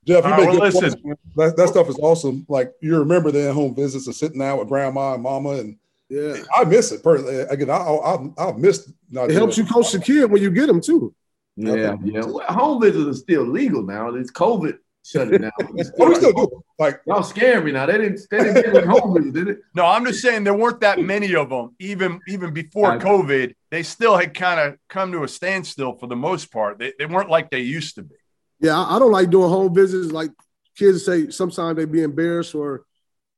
[0.08, 1.00] Jeff, you All right, make well, good listen.
[1.02, 1.20] points.
[1.36, 2.46] That, that stuff is awesome.
[2.48, 5.76] Like you remember the in-home visits and sitting down with grandma and mama, and
[6.08, 7.40] yeah, I miss it personally.
[7.40, 10.66] Again, I I I miss not It helps you coach the kid when you get
[10.66, 11.14] them too.
[11.56, 12.24] Yeah, yeah.
[12.24, 14.14] Well, home visits are still legal now.
[14.14, 15.52] It's COVID shut it down.
[16.00, 16.50] Oh, we still do it.
[16.78, 17.84] Like y'all scaring me now.
[17.84, 18.20] They didn't.
[18.30, 19.58] They didn't give us home visits, did it?
[19.74, 21.74] No, I'm just saying there weren't that many of them.
[21.80, 23.00] Even even before Right.
[23.00, 26.78] COVID, they still had kind of come to a standstill for the most part.
[26.78, 28.14] They, they weren't like they used to be.
[28.60, 30.12] Yeah, I, I don't like doing home visits.
[30.12, 30.30] Like
[30.76, 32.84] kids say, sometimes they be embarrassed or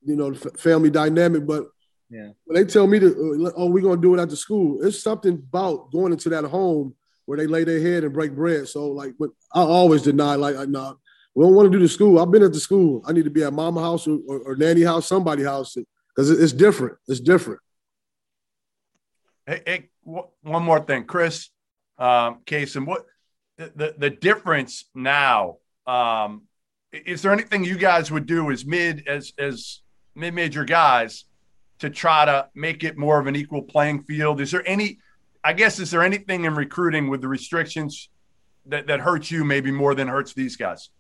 [0.03, 1.47] you know, the f- family dynamic.
[1.47, 1.67] But
[2.09, 2.31] Yeah.
[2.45, 3.07] when they tell me to,
[3.47, 6.95] uh, oh, we're gonna do it after school, it's something about going into that home
[7.27, 8.67] where they lay their head and break bread.
[8.69, 10.95] So like, but I always deny like, uh, nah,
[11.35, 12.19] we don't want to do the school.
[12.19, 13.03] I've been at the school.
[13.07, 15.77] I need to be at mama house or, or, or nanny house, somebody house,
[16.09, 16.97] because it's different.
[17.07, 17.61] It's different.
[19.47, 21.51] Hey, hey wh- one more thing, Chris,
[21.99, 23.05] um, Kason, what
[23.75, 25.59] the, the, difference now?
[25.87, 26.43] Um,
[26.93, 29.83] is there anything you guys would do as mid as as
[30.15, 31.25] mid major guys
[31.79, 34.41] to try to make it more of an equal playing field?
[34.41, 34.99] Is there any?
[35.43, 38.09] I guess is there anything in recruiting with the restrictions
[38.67, 40.91] that that hurts you maybe more than hurts these guys?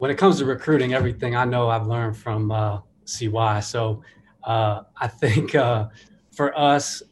[0.00, 3.60] when it comes to recruiting, everything I know I've learned from uh, CY.
[3.60, 4.02] So
[4.42, 5.88] uh, I think uh,
[6.32, 7.02] for us,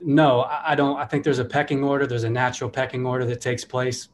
[0.00, 0.96] no, I don't.
[0.98, 2.06] I think there's a pecking order.
[2.06, 4.08] There's a natural pecking order that takes place.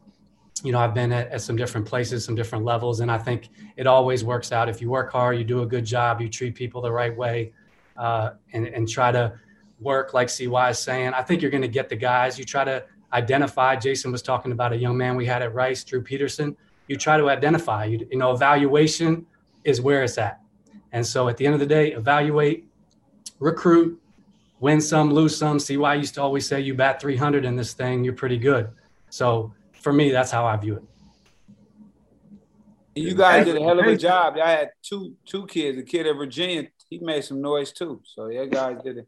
[0.63, 3.51] You know, I've been at, at some different places, some different levels, and I think
[3.77, 4.69] it always works out.
[4.69, 7.53] If you work hard, you do a good job, you treat people the right way,
[7.97, 9.39] uh, and, and try to
[9.81, 11.13] work like CY is saying.
[11.13, 12.39] I think you're going to get the guys.
[12.39, 13.77] You try to identify.
[13.77, 16.57] Jason was talking about a young man we had at Rice, Drew Peterson
[16.87, 19.27] you try to identify you, you know evaluation
[19.65, 20.41] is where it's at
[20.93, 22.67] and so at the end of the day evaluate
[23.39, 24.01] recruit
[24.65, 27.73] win some lose some CY i used to always say you bat 300 in this
[27.81, 28.65] thing you're pretty good
[29.11, 29.53] so
[29.85, 30.85] for me that's how i view it
[32.95, 34.37] you guys did a hell of a job.
[34.43, 35.79] I had two two kids.
[35.79, 38.01] A kid at Virginia, he made some noise too.
[38.05, 39.05] So yeah, guys did a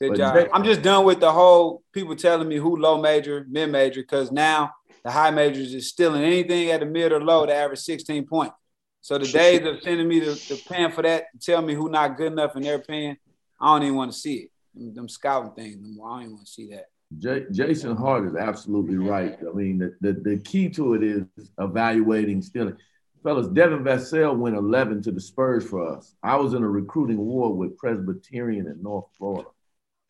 [0.00, 0.48] good job.
[0.52, 4.30] I'm just done with the whole people telling me who low major, mid major, because
[4.30, 4.72] now
[5.04, 8.54] the high majors is stealing anything at the mid or low to average 16 points.
[9.00, 11.88] So the days of sending me the, the pen for that, to tell me who
[11.88, 13.16] not good enough in their opinion,
[13.60, 14.51] I don't even want to see it.
[14.74, 16.08] Them, them scouting things, no more.
[16.08, 16.86] I don't even want to see that.
[17.18, 19.36] J- Jason Hart is absolutely right.
[19.40, 21.26] I mean, the, the, the key to it is
[21.58, 22.76] evaluating stealing.
[23.22, 26.14] Fellas, Devin Vassell went 11 to the Spurs for us.
[26.22, 29.48] I was in a recruiting war with Presbyterian in North Florida.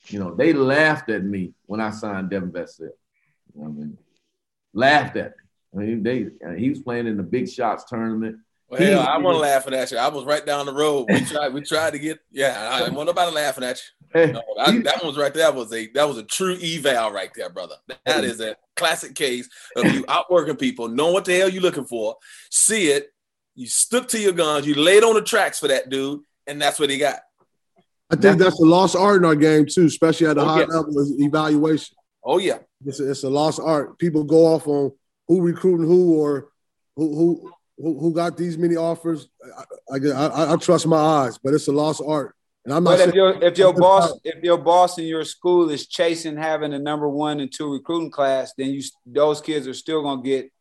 [0.08, 2.80] You know, they laughed at me when I signed Devin Vassell.
[2.80, 2.88] You
[3.54, 3.98] know what I mean?
[4.72, 5.42] Laughed at me.
[5.74, 8.36] I mean, they uh, he was playing in the Big Shots tournament.
[8.68, 9.98] Well, hell, I wasn't laughing at you.
[9.98, 11.06] I was right down the road.
[11.10, 11.52] We tried.
[11.52, 12.18] We tried to get.
[12.30, 14.01] Yeah, I didn't want nobody laughing at you.
[14.14, 15.44] No, I, that one was right there.
[15.44, 17.76] That was a that was a true eval right there, brother.
[17.88, 18.24] That mm.
[18.24, 22.16] is a classic case of you outworking people, knowing what the hell you're looking for,
[22.50, 23.08] see it,
[23.54, 26.78] you stuck to your guns, you laid on the tracks for that dude, and that's
[26.78, 27.20] what he got.
[28.10, 30.60] I think that's a lost art in our game too, especially at the Oh, high
[30.60, 30.66] yeah.
[30.66, 31.96] level is evaluation.
[32.24, 33.98] Oh yeah, It's a, it's a lost art.
[33.98, 34.92] People go off on
[35.28, 36.48] who recruiting who or
[36.96, 39.28] who who who, who got these many offers.
[39.90, 42.36] I, I, I, I trust my eyes, but it's a lost art.
[42.64, 45.68] And I'm not But if your if your boss if your boss in your school
[45.70, 49.74] is chasing having a number one and two recruiting class, then you those kids are
[49.74, 50.52] still gonna get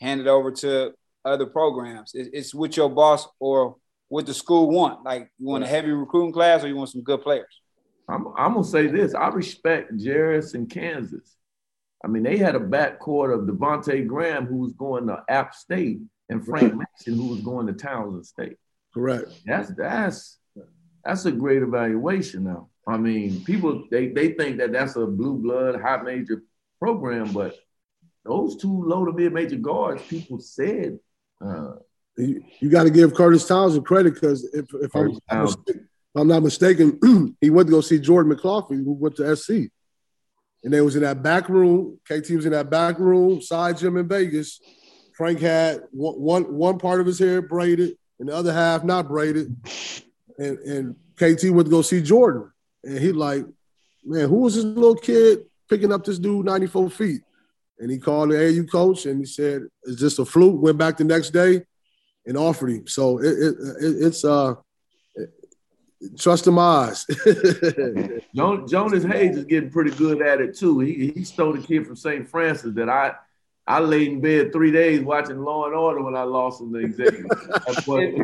[0.00, 0.92] handed over to
[1.24, 2.14] other programs.
[2.14, 3.76] It, it's what your boss or
[4.08, 5.04] what the school want.
[5.04, 7.60] Like you want a heavy recruiting class or you want some good players.
[8.08, 9.14] I'm, I'm gonna say this.
[9.14, 11.36] I respect Jerrance in Kansas.
[12.04, 15.98] I mean, they had a backcourt of Devonte Graham, who was going to App State,
[16.28, 18.56] and Frank Mason, who was going to Towson State.
[18.94, 19.32] correct.
[19.44, 20.38] That's that's
[21.04, 22.44] that's a great evaluation.
[22.44, 26.42] Now, I mean, people they they think that that's a blue blood high major
[26.78, 27.56] program, but
[28.24, 30.98] those two low to mid major guards, people said.
[31.44, 31.72] Uh,
[32.16, 35.18] You, you got to give Kurtis Townsend credit because if, if, I'm,
[35.66, 35.76] if
[36.14, 39.70] I'm not mistaken, he went to go see Jordan McLaughlin, who went to SC.
[40.62, 41.98] And they was in that back room.
[42.04, 44.60] KT was in that back room, side gym in Vegas.
[45.14, 49.08] Frank had one, one, one part of his hair braided and the other half not
[49.08, 49.56] braided.
[50.40, 52.50] And, and KT went to go see Jordan.
[52.82, 53.44] And he like,
[54.04, 57.20] man, who was this little kid picking up this dude 94 feet?
[57.80, 60.98] and he called the AU coach and he said, "Is this a fluke?" Went back
[60.98, 61.62] the next day
[62.26, 62.86] and offered him.
[62.86, 64.54] So it, it, it it's uh
[66.18, 67.06] trust him eyes.
[68.34, 70.78] Jonas Hayes is getting pretty good at it too.
[70.80, 72.28] He he stole the kid from St.
[72.28, 73.14] Francis that I
[73.66, 76.78] I laid in bed three days watching Law and Order when I lost in the
[76.80, 77.30] executive.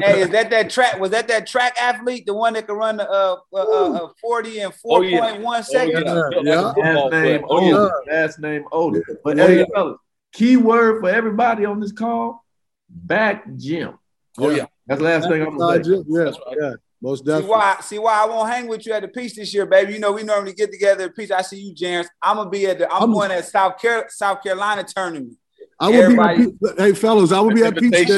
[0.03, 0.99] hey, is that that track?
[0.99, 4.61] Was that that track athlete, the one that could run the uh, uh, uh forty
[4.61, 5.39] and four point oh, yeah.
[5.39, 6.05] one seconds?
[6.07, 6.73] Oh, yeah.
[6.77, 6.95] yeah.
[6.95, 8.13] Last name oh, Yeah.
[8.13, 9.03] Last name Odom.
[9.23, 9.99] But hey, fellas,
[10.33, 12.45] key word for everybody on this call:
[12.89, 13.99] back gym.
[14.39, 16.03] Oh yeah, that's the last back thing I'm gonna say.
[16.09, 16.35] Yeah, right.
[16.61, 16.73] yeah.
[17.03, 17.47] Most definitely.
[17.47, 17.77] See why?
[17.81, 19.95] See why I won't hang with you at the Peach this year, baby.
[19.95, 21.31] You know we normally get together at Peach.
[21.31, 22.07] I see you, James.
[22.23, 22.91] I'm gonna be at the.
[22.93, 25.35] I'm, I'm going at South Car- South Carolina tournament.
[25.79, 26.69] I will Everybody, be.
[26.69, 28.09] At, hey, fellas, I will be at Peach.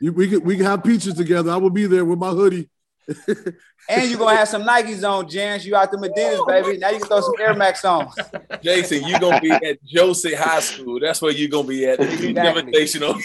[0.00, 1.50] We can we can have peaches together.
[1.50, 2.70] I will be there with my hoodie.
[3.88, 5.66] And you're gonna have some Nikes on, Jans.
[5.66, 6.78] You out the Medinas, baby.
[6.78, 8.10] Now you can throw some Air Max on.
[8.62, 11.00] Jason, you're gonna be at Joseph High School.
[11.00, 12.00] That's where you're gonna be at.
[12.00, 12.32] Exactly.
[12.32, 13.20] Invitational.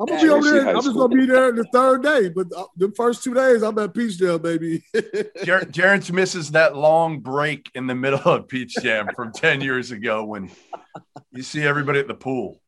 [0.00, 0.68] I'm gonna be over there.
[0.68, 3.78] I'm just gonna be there the third day, but uh, the first two days I'm
[3.78, 4.82] at Peach Jam, baby.
[5.44, 10.24] Jared misses that long break in the middle of Peach Jam from 10 years ago
[10.24, 10.50] when
[11.32, 12.60] you see everybody at the pool.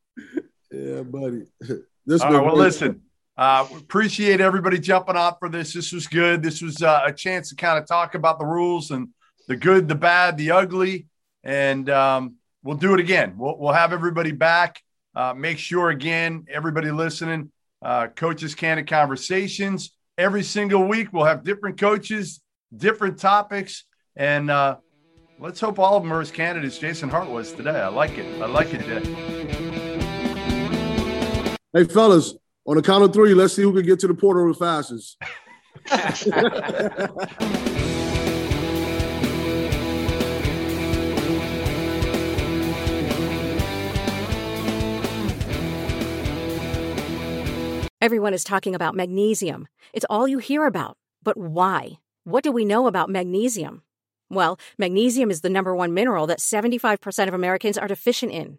[0.70, 1.46] Yeah, buddy.
[2.06, 3.00] This All right, well, listen.
[3.36, 5.72] Uh, appreciate everybody jumping on for this.
[5.72, 6.42] This was good.
[6.42, 9.08] This was uh, a chance to kind of talk about the rules and
[9.48, 11.08] the good, the bad, the ugly,
[11.42, 13.34] and um, we'll do it again.
[13.36, 14.80] We'll, we'll have everybody back.
[15.16, 17.50] Uh, make sure again, everybody listening,
[17.82, 21.12] uh, coaches candid conversations every single week.
[21.12, 22.40] We'll have different coaches,
[22.76, 23.84] different topics,
[24.16, 24.76] and uh,
[25.40, 27.80] let's hope all of them are as candid as Jason Hart was today.
[27.80, 28.40] I like it.
[28.40, 29.02] I like it, Jay.
[31.72, 32.34] Hey, fellas,
[32.66, 35.20] on the count of three, let's see who can get to the portal the fastest.
[48.00, 49.66] Everyone is talking about magnesium.
[49.94, 50.98] It's all you hear about.
[51.22, 51.92] But why?
[52.24, 53.82] What do we know about magnesium?
[54.28, 58.58] Well, magnesium is the number one mineral that 75% of Americans are deficient in.